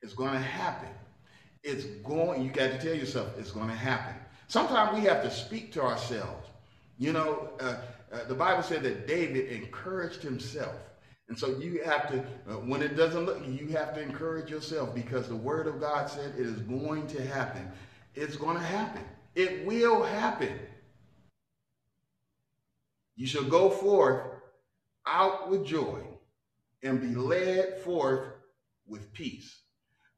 It's 0.01 0.13
going 0.13 0.33
to 0.33 0.39
happen. 0.39 0.89
It's 1.63 1.85
going, 2.03 2.43
you 2.43 2.51
got 2.51 2.71
to 2.71 2.77
tell 2.77 2.93
yourself 2.95 3.29
it's 3.37 3.51
going 3.51 3.69
to 3.69 3.75
happen. 3.75 4.15
Sometimes 4.47 4.97
we 4.97 5.05
have 5.05 5.23
to 5.23 5.31
speak 5.31 5.71
to 5.73 5.81
ourselves. 5.81 6.49
You 6.97 7.13
know, 7.13 7.49
uh, 7.59 7.77
uh, 8.11 8.23
the 8.27 8.35
Bible 8.35 8.63
said 8.63 8.83
that 8.83 9.07
David 9.07 9.49
encouraged 9.49 10.21
himself. 10.21 10.75
And 11.33 11.39
so 11.39 11.57
you 11.57 11.81
have 11.83 12.11
to, 12.11 12.19
uh, 12.47 12.57
when 12.57 12.83
it 12.83 12.95
doesn't 12.95 13.25
look, 13.25 13.41
you 13.47 13.69
have 13.69 13.95
to 13.95 14.01
encourage 14.03 14.51
yourself 14.51 14.93
because 14.93 15.27
the 15.27 15.35
word 15.35 15.65
of 15.65 15.79
God 15.79 16.07
said 16.07 16.35
it 16.37 16.45
is 16.45 16.59
going 16.59 17.07
to 17.07 17.25
happen. 17.25 17.71
It's 18.13 18.35
going 18.35 18.55
to 18.55 18.63
happen. 18.63 19.01
It 19.33 19.65
will 19.65 20.03
happen. 20.03 20.59
You 23.15 23.25
shall 23.25 23.45
go 23.45 23.71
forth 23.71 24.27
out 25.07 25.49
with 25.49 25.65
joy 25.65 26.01
and 26.83 27.01
be 27.01 27.15
led 27.15 27.79
forth 27.79 28.27
with 28.85 29.11
peace. 29.13 29.59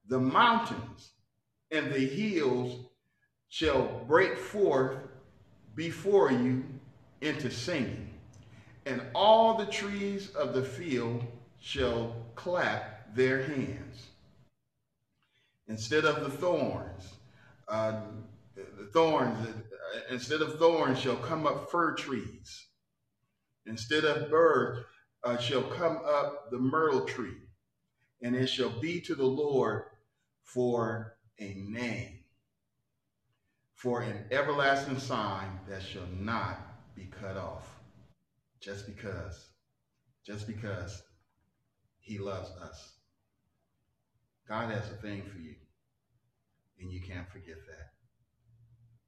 The 0.10 0.20
mountains 0.20 1.12
and 1.72 1.94
the 1.94 2.06
hills 2.06 2.88
shall 3.48 4.04
break 4.06 4.38
forth 4.38 4.98
before 5.76 6.30
you 6.30 6.66
into 7.22 7.50
singing, 7.50 8.05
and 8.86 9.02
all 9.14 9.56
the 9.56 9.66
trees 9.66 10.30
of 10.36 10.54
the 10.54 10.64
field 10.64 11.24
shall 11.60 12.16
clap 12.36 13.16
their 13.16 13.44
hands. 13.44 14.08
Instead 15.68 16.06
of 16.06 16.24
the 16.24 16.30
thorns, 16.30 17.16
uh, 17.68 18.02
the 18.56 18.86
thorns, 18.94 19.48
uh, 19.48 20.00
instead 20.12 20.42
of 20.42 20.60
thorns 20.60 21.00
shall 21.00 21.16
come 21.16 21.48
up 21.48 21.72
fir 21.72 21.96
trees. 21.96 22.68
Instead 23.66 24.06
of 24.06 24.30
birds 24.30 24.82
uh, 25.24 25.38
shall 25.38 25.64
come 25.64 26.00
up 26.06 26.52
the 26.52 26.60
myrtle 26.60 27.02
tree, 27.02 27.42
and 28.22 28.36
it 28.36 28.46
shall 28.46 28.70
be 28.70 29.02
to 29.02 29.16
the 29.16 29.26
Lord 29.26 29.86
for 30.44 31.18
a 31.40 31.56
name 31.56 32.20
for 33.74 34.02
an 34.02 34.26
everlasting 34.32 35.00
sign 35.00 35.60
that 35.68 35.82
shall 35.82 36.08
not 36.20 36.96
be 36.96 37.10
cut 37.22 37.36
off 37.36 37.75
just 38.66 38.88
because, 38.88 39.50
just 40.26 40.48
because 40.48 41.04
he 42.00 42.18
loves 42.18 42.50
us. 42.64 42.94
God 44.50 44.72
has 44.72 44.90
a 44.90 44.96
thing 44.96 45.22
for 45.22 45.38
you, 45.38 45.54
and 46.80 46.92
you 46.92 47.00
can't 47.00 47.30
forget 47.30 47.58
that. 47.68 47.92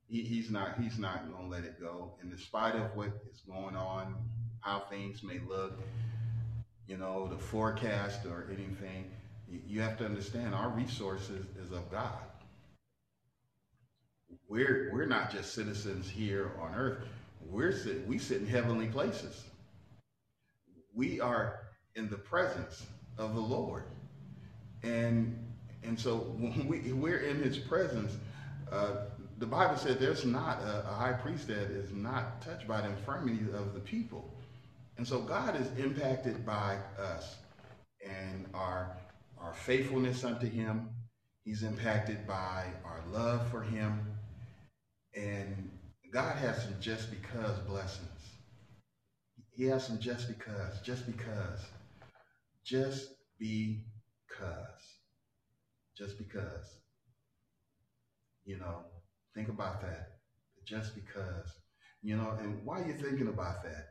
He, 0.08 0.22
he's 0.22 0.52
not, 0.52 0.80
he's 0.80 1.00
not 1.00 1.28
to 1.28 1.48
let 1.48 1.64
it 1.64 1.82
go. 1.82 2.14
And 2.22 2.32
in 2.32 2.38
spite 2.38 2.76
of 2.76 2.96
what 2.96 3.10
is 3.32 3.42
going 3.48 3.76
on, 3.76 4.16
how 4.62 4.84
things 4.92 5.24
may 5.24 5.40
look, 5.50 5.74
you 6.88 6.98
know, 6.98 7.28
the 7.28 7.38
forecast 7.38 8.26
or 8.26 8.48
anything, 8.50 9.06
you 9.50 9.82
have 9.82 9.98
to 9.98 10.06
understand 10.06 10.54
our 10.54 10.70
resources 10.70 11.46
is 11.64 11.72
of 11.72 11.90
God. 11.92 12.20
We're, 14.48 14.92
we're 14.94 15.08
not 15.08 15.32
just 15.32 15.54
citizens 15.54 16.08
here 16.08 16.52
on 16.62 16.76
earth. 16.76 17.04
We're 17.50 17.72
sit, 17.72 18.08
we 18.08 18.18
sit 18.18 18.42
in 18.42 18.48
heavenly 18.48 18.88
places. 18.88 19.44
We 20.94 21.20
are 21.22 21.62
in 21.96 22.10
the 22.10 22.18
presence 22.18 22.86
of 23.18 23.36
the 23.36 23.42
Lord. 23.42 23.84
And, 24.84 25.38
and 25.84 26.00
so 26.00 26.18
when 26.18 26.68
we, 26.68 26.92
we're 26.94 27.20
in 27.20 27.42
his 27.42 27.58
presence, 27.58 28.16
uh, 28.72 28.98
the 29.40 29.46
Bible 29.46 29.78
said 29.78 30.00
there's 30.00 30.26
not 30.26 30.62
a, 30.62 30.90
a 30.90 30.94
high 30.94 31.14
priest 31.14 31.48
that 31.48 31.72
is 31.72 31.92
not 31.92 32.42
touched 32.42 32.68
by 32.68 32.82
the 32.82 32.90
infirmity 32.90 33.46
of 33.54 33.74
the 33.74 33.80
people. 33.80 34.34
And 34.98 35.08
so 35.08 35.22
God 35.22 35.60
is 35.60 35.68
impacted 35.78 36.46
by 36.46 36.78
us 37.00 37.36
and 38.04 38.46
our 38.54 38.98
our 39.40 39.54
faithfulness 39.54 40.24
unto 40.24 40.50
him. 40.50 40.90
He's 41.44 41.64
impacted 41.64 42.28
by 42.28 42.66
our 42.84 43.04
love 43.12 43.48
for 43.50 43.62
him. 43.62 44.00
And 45.16 45.70
God 46.12 46.38
has 46.38 46.64
some 46.64 46.76
just 46.80 47.10
because 47.12 47.60
blessings. 47.60 48.10
He 49.52 49.66
has 49.66 49.86
some 49.86 50.00
just 50.00 50.28
because, 50.28 50.80
just 50.82 51.06
because, 51.06 51.60
just 52.64 53.10
because, 53.40 55.00
just 55.98 56.18
because. 56.18 56.80
You 58.46 58.58
know, 58.60 58.86
think 59.36 59.50
about 59.50 59.82
that. 59.82 60.12
Just 60.66 60.96
because. 60.96 61.50
You 62.02 62.16
know, 62.16 62.38
and 62.40 62.64
while 62.64 62.86
you're 62.86 62.96
thinking 62.98 63.28
about 63.28 63.64
that, 63.64 63.88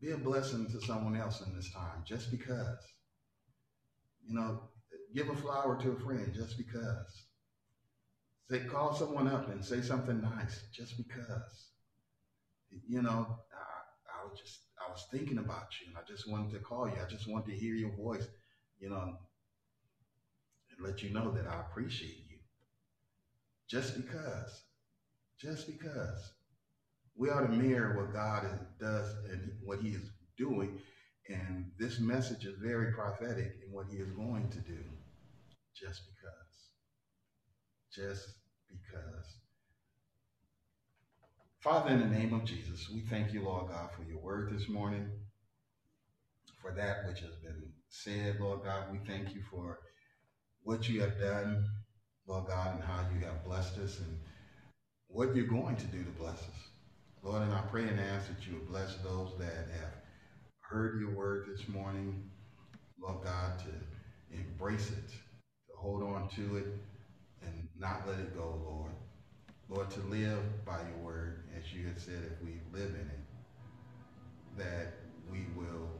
be 0.00 0.10
a 0.10 0.16
blessing 0.16 0.66
to 0.66 0.80
someone 0.80 1.16
else 1.16 1.42
in 1.46 1.54
this 1.54 1.70
time, 1.72 2.02
just 2.04 2.30
because. 2.30 2.78
You 4.26 4.34
know, 4.34 4.62
give 5.14 5.28
a 5.28 5.36
flower 5.36 5.80
to 5.80 5.92
a 5.92 6.00
friend 6.00 6.32
just 6.34 6.58
because. 6.58 7.26
Say, 8.50 8.60
call 8.60 8.94
someone 8.94 9.28
up 9.28 9.50
and 9.50 9.64
say 9.64 9.82
something 9.82 10.20
nice 10.20 10.62
just 10.74 10.96
because. 10.96 11.70
you 12.88 13.02
know, 13.02 13.38
I, 13.52 14.22
I 14.22 14.28
was 14.28 14.38
just, 14.40 14.60
I 14.86 14.90
was 14.90 15.06
thinking 15.10 15.38
about 15.38 15.68
you 15.80 15.88
and 15.88 15.96
I 15.96 16.02
just 16.06 16.30
wanted 16.30 16.52
to 16.52 16.60
call 16.60 16.88
you. 16.88 16.94
I 17.04 17.08
just 17.10 17.28
wanted 17.28 17.52
to 17.52 17.58
hear 17.58 17.74
your 17.74 17.96
voice, 17.96 18.26
you 18.78 18.90
know, 18.90 19.18
and 20.70 20.86
let 20.86 21.02
you 21.02 21.10
know 21.12 21.30
that 21.32 21.46
I 21.46 21.60
appreciate 21.60 22.24
you. 22.30 22.38
Just 23.68 23.96
because, 23.96 24.62
just 25.40 25.66
because 25.66 26.32
we 27.16 27.30
ought 27.30 27.46
to 27.46 27.48
mirror 27.48 27.96
what 27.96 28.12
God 28.12 28.44
is, 28.44 28.60
does 28.80 29.14
and 29.32 29.52
what 29.64 29.80
he 29.80 29.90
is 29.90 30.10
doing. 30.38 30.78
And 31.28 31.72
this 31.78 31.98
message 31.98 32.44
is 32.44 32.54
very 32.62 32.92
prophetic 32.92 33.54
in 33.66 33.72
what 33.72 33.86
he 33.90 33.98
is 33.98 34.10
going 34.12 34.48
to 34.50 34.58
do. 34.60 34.84
Just 35.74 36.02
because. 36.06 36.45
Just 37.96 38.28
because. 38.68 39.24
Father, 41.60 41.94
in 41.94 42.00
the 42.00 42.18
name 42.18 42.34
of 42.34 42.44
Jesus, 42.44 42.90
we 42.92 43.00
thank 43.00 43.32
you, 43.32 43.42
Lord 43.42 43.68
God, 43.68 43.88
for 43.96 44.02
your 44.02 44.18
word 44.18 44.52
this 44.52 44.68
morning, 44.68 45.08
for 46.60 46.72
that 46.72 47.08
which 47.08 47.20
has 47.20 47.34
been 47.36 47.72
said, 47.88 48.36
Lord 48.38 48.64
God. 48.64 48.92
We 48.92 48.98
thank 49.06 49.34
you 49.34 49.40
for 49.50 49.78
what 50.62 50.90
you 50.90 51.00
have 51.00 51.18
done, 51.18 51.64
Lord 52.26 52.48
God, 52.48 52.74
and 52.74 52.84
how 52.84 53.00
you 53.14 53.24
have 53.24 53.42
blessed 53.46 53.78
us 53.78 53.98
and 53.98 54.18
what 55.08 55.34
you're 55.34 55.46
going 55.46 55.76
to 55.76 55.86
do 55.86 56.04
to 56.04 56.10
bless 56.18 56.36
us. 56.36 56.68
Lord, 57.22 57.44
and 57.44 57.54
I 57.54 57.62
pray 57.62 57.88
and 57.88 57.98
ask 57.98 58.28
that 58.28 58.46
you 58.46 58.56
would 58.56 58.68
bless 58.68 58.94
those 58.96 59.30
that 59.38 59.70
have 59.80 59.94
heard 60.60 61.00
your 61.00 61.14
word 61.14 61.46
this 61.50 61.66
morning, 61.66 62.30
Lord 63.00 63.24
God, 63.24 63.58
to 63.60 64.36
embrace 64.36 64.90
it, 64.90 65.08
to 65.08 65.76
hold 65.78 66.02
on 66.02 66.28
to 66.36 66.56
it, 66.58 66.66
not 67.78 68.06
let 68.06 68.18
it 68.18 68.36
go, 68.36 68.60
Lord. 68.64 68.92
Lord, 69.68 69.90
to 69.90 70.00
live 70.02 70.64
by 70.64 70.78
your 70.88 70.98
word, 71.04 71.42
as 71.56 71.72
you 71.72 71.86
had 71.86 72.00
said, 72.00 72.22
if 72.24 72.44
we 72.44 72.60
live 72.72 72.90
in 72.90 73.10
it, 73.10 73.26
that 74.56 74.94
we 75.30 75.46
will 75.56 75.90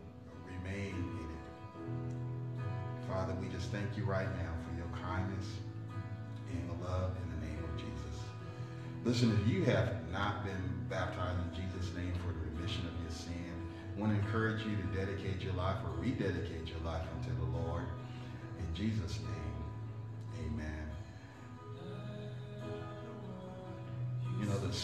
remain 0.47 0.95
in 0.95 1.19
it. 1.21 3.09
Father, 3.09 3.35
we 3.41 3.49
just 3.49 3.71
thank 3.71 3.97
you 3.97 4.05
right 4.05 4.29
now 4.37 4.53
for 4.67 4.77
your 4.77 4.89
kindness 5.03 5.47
and 6.53 6.71
the 6.71 6.85
love 6.89 7.13
in 7.23 7.41
the 7.41 7.47
name 7.47 7.65
of 7.65 7.77
Jesus. 7.77 8.23
Listen, 9.05 9.39
if 9.41 9.53
you 9.53 9.65
have 9.65 9.95
not 10.13 10.45
been 10.45 10.87
baptized 10.89 11.39
in 11.39 11.63
Jesus' 11.63 11.95
name 11.95 12.13
for 12.25 12.33
the 12.33 12.57
remission 12.57 12.87
of 12.87 12.93
your 13.03 13.13
sin, 13.13 13.53
I 13.97 14.01
want 14.01 14.13
to 14.13 14.19
encourage 14.25 14.65
you 14.65 14.77
to 14.77 14.83
dedicate 14.97 15.41
your 15.41 15.55
life 15.55 15.77
or 15.85 16.01
rededicate 16.01 16.69
your 16.69 16.81
life 16.85 17.03
unto 17.17 17.37
the 17.37 17.59
Lord. 17.59 17.85
In 18.59 18.75
Jesus' 18.75 19.19
name, 19.21 20.47
amen. 20.47 20.76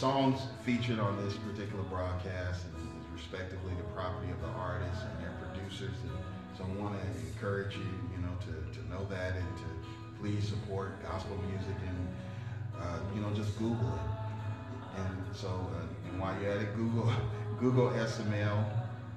Songs 0.03 0.41
featured 0.65 0.99
on 0.99 1.15
this 1.23 1.33
particular 1.37 1.81
broadcast 1.83 2.65
is 2.65 2.83
respectively 3.15 3.71
the 3.77 3.87
property 3.95 4.29
of 4.33 4.41
the 4.41 4.49
artists 4.59 5.01
and 5.01 5.23
their 5.23 5.31
producers. 5.39 5.95
And 6.03 6.11
so 6.57 6.65
I 6.65 6.83
want 6.83 6.99
to 6.99 7.07
encourage 7.25 7.77
you, 7.77 7.87
you 8.11 8.21
know, 8.21 8.35
to, 8.41 8.81
to 8.81 8.89
know 8.89 9.07
that 9.09 9.37
and 9.37 9.47
to 9.59 10.19
please 10.19 10.45
support 10.45 11.01
gospel 11.03 11.39
music 11.47 11.77
and, 11.87 12.81
uh, 12.81 12.99
you 13.15 13.21
know, 13.21 13.31
just 13.33 13.57
Google 13.57 13.93
it. 13.95 14.99
And 14.99 15.33
so, 15.33 15.47
uh, 15.47 16.09
and 16.09 16.19
while 16.19 16.37
you're 16.41 16.51
at 16.51 16.57
it, 16.57 16.75
Google, 16.75 17.09
Google 17.61 17.89
SML, 17.91 18.65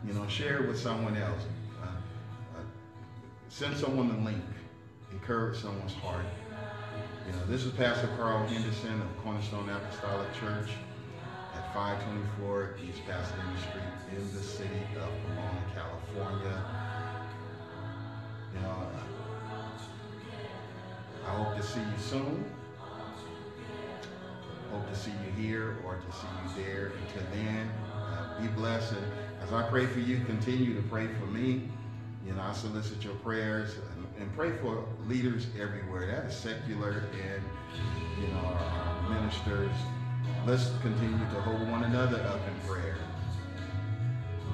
you 0.07 0.12
know, 0.12 0.28
share 0.28 0.62
it 0.62 0.68
with 0.68 0.78
someone 0.78 1.16
else. 1.16 1.43
Uh, 1.82 1.87
uh, 1.87 2.62
send 3.49 3.76
someone 3.76 4.07
the 4.07 4.24
link. 4.24 4.45
Encourage 5.11 5.61
someone's 5.61 5.95
heart. 5.95 6.26
This 7.27 7.64
is 7.64 7.72
Pastor 7.72 8.09
Carl 8.16 8.47
Henderson 8.47 9.01
of 9.01 9.22
Cornerstone 9.22 9.68
Apostolic 9.68 10.33
Church 10.35 10.70
at 11.55 11.74
524 11.74 12.77
East 12.85 13.01
Pasadena 13.05 13.59
Street 13.59 14.16
in 14.16 14.33
the 14.33 14.43
city 14.43 14.81
of 14.97 15.09
Pomona, 15.27 15.64
California. 15.74 16.64
You 18.55 18.61
know, 18.61 18.89
I 21.27 21.31
hope 21.31 21.57
to 21.57 21.62
see 21.62 21.81
you 21.81 21.99
soon. 21.99 22.45
Hope 24.70 24.89
to 24.89 24.97
see 24.97 25.11
you 25.11 25.43
here 25.43 25.79
or 25.85 25.97
to 25.97 26.12
see 26.12 26.29
you 26.45 26.64
there. 26.64 26.93
Until 27.09 27.29
then, 27.33 27.70
uh, 27.93 28.41
be 28.41 28.47
blessed. 28.49 28.93
And 28.93 29.07
as 29.43 29.53
I 29.53 29.68
pray 29.68 29.87
for 29.87 30.01
you, 30.01 30.20
continue 30.27 30.74
to 30.74 30.83
pray 30.83 31.09
for 31.18 31.27
me. 31.27 31.68
You 32.24 32.35
know, 32.35 32.43
I 32.43 32.53
solicit 32.53 33.03
your 33.05 33.14
prayers 33.16 33.74
and, 33.95 33.95
and 34.19 34.35
pray 34.35 34.53
for 34.59 34.85
leaders 35.07 35.47
everywhere. 35.61 36.07
That 36.07 36.31
is 36.31 36.37
secular 36.37 37.05
and, 37.12 37.43
you 38.21 38.29
know, 38.29 38.41
our, 38.41 38.55
our 38.55 39.11
ministers. 39.11 39.75
Let's 40.47 40.71
continue 40.81 41.19
to 41.19 41.41
hold 41.43 41.69
one 41.69 41.85
another 41.85 42.21
up 42.23 42.41
in 42.49 42.69
prayer. 42.69 42.97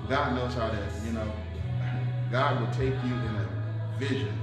God 0.08 0.34
knows 0.34 0.54
how 0.54 0.68
to, 0.68 0.88
you 1.04 1.12
know, 1.12 1.30
God 2.30 2.60
will 2.60 2.72
take 2.72 2.94
you 3.04 3.14
in 3.14 3.36
a 3.36 3.48
vision 3.98 4.38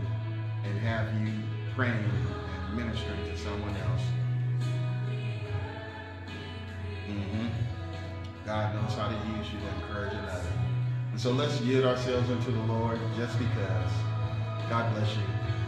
and 0.64 0.80
have 0.80 1.12
you 1.22 1.34
praying 1.76 1.94
and 1.94 2.78
ministering 2.78 3.26
to 3.26 3.38
someone 3.38 3.76
else. 3.76 4.02
Mm-hmm. 7.08 7.48
God 8.46 8.76
knows 8.76 8.94
how 8.94 9.08
to 9.08 9.16
use 9.38 9.52
you 9.52 9.60
to 9.60 9.76
encourage 9.76 10.14
another. 10.14 10.54
And 11.12 11.20
so 11.20 11.32
let's 11.32 11.60
yield 11.62 11.86
ourselves 11.86 12.30
unto 12.30 12.52
the 12.52 12.62
Lord 12.62 13.00
just 13.18 13.38
because. 13.40 13.92
God 14.70 14.94
bless 14.94 15.16
you. 15.18 15.59